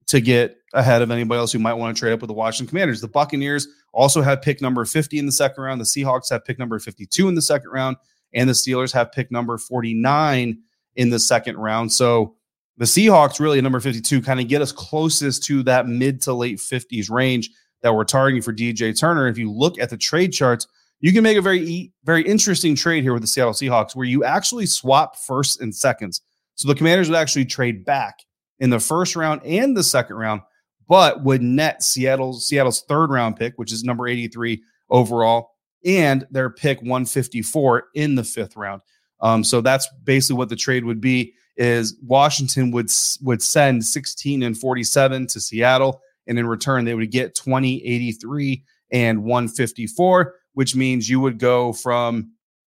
to 0.08 0.22
get 0.22 0.58
ahead 0.74 1.02
of 1.02 1.12
anybody 1.12 1.40
else 1.40 1.52
who 1.52 1.60
might 1.60 1.74
want 1.74 1.96
to 1.96 2.00
trade 2.00 2.14
up 2.14 2.22
with 2.22 2.28
the 2.28 2.34
Washington 2.34 2.70
Commanders. 2.70 3.02
The 3.02 3.08
Buccaneers 3.08 3.68
also 3.94 4.22
have 4.22 4.42
pick 4.42 4.62
number 4.62 4.86
50 4.86 5.18
in 5.18 5.26
the 5.26 5.32
second 5.32 5.64
round. 5.64 5.82
The 5.82 5.86
Seahawks 5.86 6.30
have 6.30 6.46
pick 6.46 6.60
number 6.60 6.78
52 6.80 7.28
in 7.28 7.36
the 7.36 7.42
second 7.42 7.70
round, 7.70 7.98
and 8.34 8.50
the 8.50 8.54
Steelers 8.54 8.94
have 8.94 9.12
pick 9.12 9.32
number 9.32 9.58
49 9.58 10.58
in 10.96 11.10
the 11.10 11.20
second 11.20 11.58
round. 11.58 11.92
So 11.92 12.36
the 12.78 12.86
Seahawks 12.86 13.40
really 13.40 13.58
at 13.58 13.64
number 13.64 13.80
52 13.80 14.22
kind 14.22 14.40
of 14.40 14.48
get 14.48 14.62
us 14.62 14.72
closest 14.72 15.44
to 15.46 15.64
that 15.64 15.88
mid 15.88 16.22
to 16.24 16.34
late 16.34 16.58
50s 16.58 17.10
range 17.10 17.50
that 17.82 17.94
we're 17.94 18.04
targeting 18.04 18.42
for 18.42 18.54
DJ 18.54 18.98
Turner. 18.98 19.28
If 19.28 19.38
you 19.38 19.52
look 19.52 19.80
at 19.80 19.90
the 19.90 19.98
trade 19.98 20.34
charts, 20.34 20.68
you 21.00 21.14
can 21.14 21.24
make 21.24 21.38
a 21.38 21.42
very 21.42 21.92
very 22.04 22.24
interesting 22.24 22.76
trade 22.76 23.04
here 23.04 23.14
with 23.14 23.22
the 23.22 23.28
Seattle 23.28 23.54
Seahawks 23.54 23.96
where 23.96 24.08
you 24.08 24.24
actually 24.24 24.66
swap 24.66 25.18
firsts 25.18 25.60
and 25.60 25.74
seconds. 25.74 26.22
So 26.56 26.68
the 26.68 26.76
Commanders 26.76 27.10
would 27.10 27.18
actually 27.18 27.46
trade 27.46 27.86
back 27.86 28.20
in 28.60 28.70
the 28.70 28.80
first 28.80 29.16
round 29.16 29.42
and 29.46 29.76
the 29.76 29.84
second 29.84 30.16
round, 30.16 30.42
but 30.88 31.24
would 31.24 31.42
net 31.42 31.84
Seattle's 31.84 32.48
Seattle's 32.48 32.84
third 32.88 33.10
round 33.10 33.36
pick, 33.36 33.54
which 33.58 33.72
is 33.72 33.84
number 33.84 34.08
83 34.08 34.62
overall, 34.90 35.52
and 35.86 36.26
their 36.32 36.50
pick 36.50 36.80
154 36.80 37.86
in 37.94 38.16
the 38.16 38.24
fifth 38.24 38.56
round. 38.56 38.82
Um, 39.22 39.44
so 39.44 39.62
that's 39.62 39.88
basically 40.04 40.38
what 40.38 40.50
the 40.50 40.56
trade 40.56 40.86
would 40.86 41.02
be 41.02 41.34
is 41.58 41.98
Washington 42.06 42.72
would 42.72 42.90
would 43.22 43.42
send 43.42 43.86
16 43.86 44.44
and 44.44 44.58
47 44.58 45.28
to 45.28 45.40
Seattle, 45.40 46.02
and 46.28 46.38
in 46.38 46.48
return 46.48 46.86
they 46.86 46.96
would 46.96 47.12
get 47.12 47.36
20, 47.36 47.86
83, 47.86 48.64
and 48.92 49.24
154, 49.24 50.36
which 50.54 50.76
means 50.76 51.10
you 51.10 51.20
would 51.20 51.40
go 51.40 51.74
from 51.74 52.32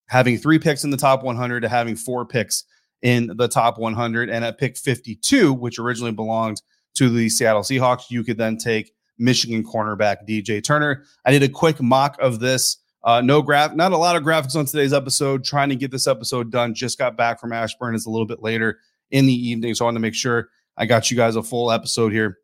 having 0.07 0.37
three 0.37 0.59
picks 0.59 0.83
in 0.83 0.89
the 0.89 0.97
top 0.97 1.23
100 1.23 1.61
to 1.61 1.69
having 1.69 1.95
four 1.95 2.25
picks 2.25 2.63
in 3.01 3.31
the 3.37 3.47
top 3.47 3.77
100. 3.77 4.29
And 4.29 4.43
at 4.43 4.57
pick 4.57 4.77
52, 4.77 5.53
which 5.53 5.79
originally 5.79 6.11
belonged 6.11 6.61
to 6.95 7.09
the 7.09 7.29
Seattle 7.29 7.61
Seahawks, 7.61 8.09
you 8.09 8.23
could 8.23 8.37
then 8.37 8.57
take 8.57 8.91
Michigan 9.17 9.63
cornerback 9.63 10.27
DJ 10.27 10.63
Turner. 10.63 11.03
I 11.25 11.31
did 11.31 11.43
a 11.43 11.49
quick 11.49 11.81
mock 11.81 12.17
of 12.19 12.39
this 12.39 12.77
uh, 13.03 13.21
no 13.21 13.41
graph, 13.41 13.73
not 13.73 13.91
a 13.91 13.97
lot 13.97 14.15
of 14.15 14.23
graphics 14.23 14.55
on 14.55 14.65
today's 14.65 14.93
episode. 14.93 15.43
Trying 15.43 15.69
to 15.69 15.75
get 15.75 15.91
this 15.91 16.07
episode 16.07 16.51
done. 16.51 16.73
Just 16.73 16.97
got 16.97 17.15
back 17.15 17.39
from 17.39 17.53
Ashburn. 17.53 17.95
It's 17.95 18.05
a 18.05 18.09
little 18.09 18.25
bit 18.25 18.41
later 18.41 18.79
in 19.11 19.25
the 19.25 19.33
evening, 19.33 19.73
so 19.73 19.85
I 19.85 19.87
want 19.87 19.95
to 19.95 20.01
make 20.01 20.15
sure 20.15 20.49
I 20.77 20.85
got 20.85 21.09
you 21.09 21.17
guys 21.17 21.35
a 21.35 21.43
full 21.43 21.71
episode 21.71 22.11
here, 22.11 22.39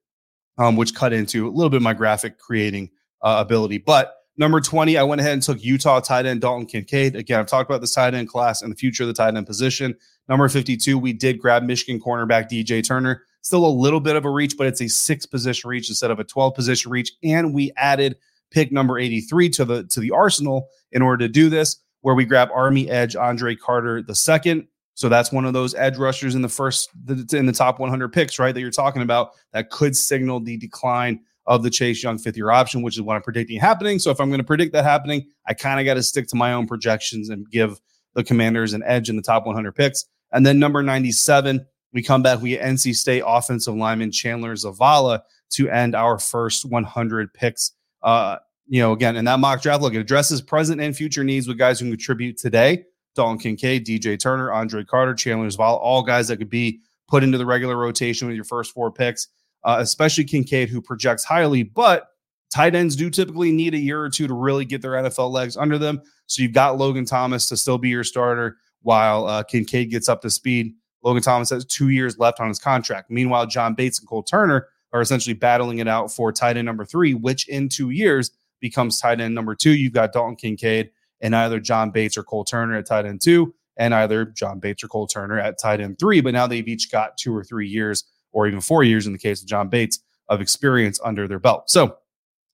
um, 0.57 0.75
which 0.75 0.95
cut 0.95 1.13
into 1.13 1.47
a 1.47 1.51
little 1.51 1.69
bit 1.69 1.77
of 1.77 1.83
my 1.83 1.93
graphic 1.93 2.39
creating 2.39 2.89
uh, 3.21 3.37
ability. 3.39 3.79
But 3.79 4.15
number 4.37 4.61
20, 4.61 4.97
I 4.97 5.03
went 5.03 5.21
ahead 5.21 5.33
and 5.33 5.43
took 5.43 5.63
Utah 5.63 5.99
tight 5.99 6.25
end 6.25 6.41
Dalton 6.41 6.65
Kincaid. 6.65 7.15
Again, 7.15 7.39
I've 7.39 7.47
talked 7.47 7.69
about 7.69 7.81
this 7.81 7.93
tight 7.93 8.13
end 8.13 8.29
class 8.29 8.61
and 8.61 8.71
the 8.71 8.75
future 8.75 9.03
of 9.03 9.07
the 9.07 9.13
tight 9.13 9.35
end 9.35 9.45
position. 9.45 9.95
Number 10.27 10.47
52, 10.49 10.97
we 10.97 11.13
did 11.13 11.39
grab 11.39 11.63
Michigan 11.63 11.99
cornerback 11.99 12.49
DJ 12.49 12.85
Turner. 12.85 13.23
Still 13.41 13.65
a 13.65 13.67
little 13.67 13.99
bit 13.99 14.15
of 14.15 14.25
a 14.25 14.29
reach, 14.29 14.57
but 14.57 14.67
it's 14.67 14.81
a 14.81 14.87
six 14.87 15.25
position 15.25 15.69
reach 15.69 15.89
instead 15.89 16.09
of 16.09 16.19
a 16.19 16.23
12 16.23 16.55
position 16.55 16.91
reach. 16.91 17.11
And 17.23 17.53
we 17.53 17.71
added 17.77 18.17
pick 18.51 18.71
number 18.71 18.97
83 18.97 19.49
to 19.49 19.65
the 19.65 19.83
to 19.85 19.99
the 19.99 20.11
arsenal 20.11 20.69
in 20.91 21.01
order 21.01 21.25
to 21.25 21.31
do 21.31 21.49
this, 21.49 21.77
where 22.01 22.15
we 22.15 22.25
grab 22.25 22.49
Army 22.53 22.89
Edge 22.89 23.15
Andre 23.15 23.55
Carter 23.55 24.01
the 24.01 24.15
second. 24.15 24.67
So 24.93 25.09
that's 25.09 25.31
one 25.31 25.43
of 25.43 25.53
those 25.53 25.75
edge 25.75 25.97
rushers 25.97 26.35
in 26.35 26.41
the 26.41 26.49
first 26.49 26.89
in 27.33 27.45
the 27.45 27.53
top 27.53 27.79
100 27.79 28.13
picks, 28.13 28.39
right? 28.39 28.53
That 28.53 28.61
you're 28.61 28.71
talking 28.71 29.01
about 29.01 29.31
that 29.51 29.69
could 29.69 29.95
signal 29.95 30.39
the 30.39 30.57
decline 30.57 31.19
of 31.47 31.63
the 31.63 31.69
Chase 31.69 32.01
Young 32.01 32.17
fifth 32.17 32.37
year 32.37 32.51
option, 32.51 32.81
which 32.81 32.95
is 32.95 33.01
what 33.01 33.15
I'm 33.15 33.21
predicting 33.21 33.59
happening. 33.59 33.99
So 33.99 34.09
if 34.09 34.19
I'm 34.19 34.29
going 34.29 34.39
to 34.39 34.45
predict 34.45 34.73
that 34.73 34.83
happening, 34.83 35.27
I 35.47 35.53
kind 35.53 35.79
of 35.79 35.85
got 35.85 35.95
to 35.95 36.03
stick 36.03 36.27
to 36.29 36.35
my 36.35 36.53
own 36.53 36.65
projections 36.67 37.29
and 37.29 37.49
give 37.49 37.79
the 38.13 38.23
Commanders 38.23 38.73
an 38.73 38.83
edge 38.85 39.09
in 39.09 39.15
the 39.15 39.21
top 39.21 39.45
100 39.45 39.73
picks. 39.73 40.05
And 40.31 40.45
then 40.45 40.59
number 40.59 40.81
97, 40.81 41.65
we 41.93 42.01
come 42.01 42.23
back. 42.23 42.41
We 42.41 42.51
get 42.51 42.61
NC 42.61 42.95
State 42.95 43.23
offensive 43.25 43.75
lineman 43.75 44.11
Chandler 44.11 44.53
Zavala 44.55 45.21
to 45.51 45.69
end 45.69 45.95
our 45.95 46.17
first 46.19 46.65
100 46.65 47.33
picks 47.33 47.71
uh, 48.05 48.37
you 48.67 48.79
know, 48.79 48.93
again, 48.93 49.15
in 49.15 49.25
that 49.25 49.39
mock 49.39 49.61
draft, 49.61 49.81
look, 49.81 49.93
it 49.93 49.99
addresses 49.99 50.41
present 50.41 50.79
and 50.79 50.95
future 50.95 51.23
needs 51.23 51.47
with 51.47 51.57
guys 51.57 51.79
who 51.79 51.85
can 51.85 51.91
contribute 51.91 52.37
today. 52.37 52.85
Dalton 53.15 53.39
Kincaid, 53.39 53.85
DJ 53.85 54.19
Turner, 54.19 54.51
Andre 54.51 54.83
Carter, 54.83 55.13
Chandler 55.13 55.47
Zavala, 55.47 55.77
all 55.77 56.03
guys 56.03 56.27
that 56.27 56.37
could 56.37 56.49
be 56.49 56.81
put 57.07 57.23
into 57.23 57.37
the 57.37 57.45
regular 57.45 57.77
rotation 57.77 58.27
with 58.27 58.35
your 58.35 58.45
first 58.45 58.73
four 58.73 58.91
picks, 58.91 59.29
uh, 59.63 59.77
especially 59.79 60.23
Kincaid, 60.23 60.69
who 60.69 60.81
projects 60.81 61.23
highly. 61.23 61.63
But 61.63 62.07
tight 62.51 62.75
ends 62.75 62.95
do 62.95 63.09
typically 63.09 63.51
need 63.51 63.73
a 63.73 63.79
year 63.79 64.01
or 64.01 64.09
two 64.09 64.27
to 64.27 64.33
really 64.33 64.65
get 64.65 64.81
their 64.81 64.91
NFL 64.91 65.31
legs 65.31 65.57
under 65.57 65.77
them. 65.77 66.01
So 66.27 66.41
you've 66.41 66.53
got 66.53 66.77
Logan 66.77 67.05
Thomas 67.05 67.47
to 67.49 67.57
still 67.57 67.77
be 67.77 67.89
your 67.89 68.03
starter 68.03 68.57
while 68.81 69.25
uh, 69.27 69.43
Kincaid 69.43 69.89
gets 69.89 70.09
up 70.09 70.21
to 70.21 70.29
speed. 70.29 70.73
Logan 71.01 71.23
Thomas 71.23 71.49
has 71.51 71.65
two 71.65 71.89
years 71.89 72.19
left 72.19 72.39
on 72.39 72.49
his 72.49 72.59
contract. 72.59 73.09
Meanwhile, 73.09 73.47
John 73.47 73.73
Bates 73.73 73.99
and 73.99 74.07
Cole 74.07 74.23
Turner 74.23 74.67
are 74.95 75.01
essentially 75.01 75.33
battling 75.33 75.79
it 75.79 75.89
out 75.89 76.09
for 76.09 76.31
tight 76.31 76.55
end 76.55 76.65
number 76.65 76.85
three, 76.85 77.13
which 77.13 77.49
in 77.49 77.67
two 77.67 77.89
years 77.89 78.31
becomes 78.61 78.97
tight 78.97 79.19
end 79.19 79.35
number 79.35 79.53
two. 79.53 79.71
You've 79.71 79.91
got 79.91 80.13
Dalton 80.13 80.37
Kincaid 80.37 80.89
and 81.19 81.35
either 81.35 81.59
John 81.59 81.91
Bates 81.91 82.15
or 82.15 82.23
Cole 82.23 82.45
Turner 82.45 82.77
at 82.77 82.87
tight 82.87 83.05
end 83.05 83.19
two, 83.21 83.53
and 83.75 83.93
either 83.93 84.23
John 84.23 84.59
Bates 84.59 84.85
or 84.85 84.87
Cole 84.87 85.05
Turner 85.05 85.37
at 85.37 85.59
tight 85.59 85.81
end 85.81 85.99
three. 85.99 86.21
But 86.21 86.33
now 86.33 86.47
they've 86.47 86.65
each 86.65 86.89
got 86.89 87.17
two 87.17 87.35
or 87.35 87.43
three 87.43 87.67
years, 87.67 88.05
or 88.31 88.47
even 88.47 88.61
four 88.61 88.85
years 88.85 89.05
in 89.05 89.11
the 89.11 89.19
case 89.19 89.41
of 89.41 89.49
John 89.49 89.67
Bates, 89.67 89.99
of 90.29 90.39
experience 90.39 90.97
under 91.03 91.27
their 91.27 91.39
belt. 91.39 91.69
So 91.69 91.97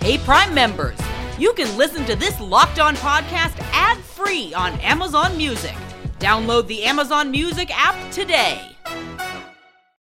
Hey, 0.00 0.18
Prime 0.18 0.54
members, 0.54 0.98
you 1.38 1.52
can 1.54 1.76
listen 1.76 2.04
to 2.06 2.16
this 2.16 2.38
Locked 2.40 2.78
On 2.78 2.94
podcast 2.96 3.58
ad 3.72 3.98
free 3.98 4.52
on 4.54 4.72
Amazon 4.80 5.36
Music. 5.36 5.74
Download 6.18 6.66
the 6.66 6.84
Amazon 6.84 7.30
Music 7.30 7.70
app 7.72 8.10
today. 8.10 8.76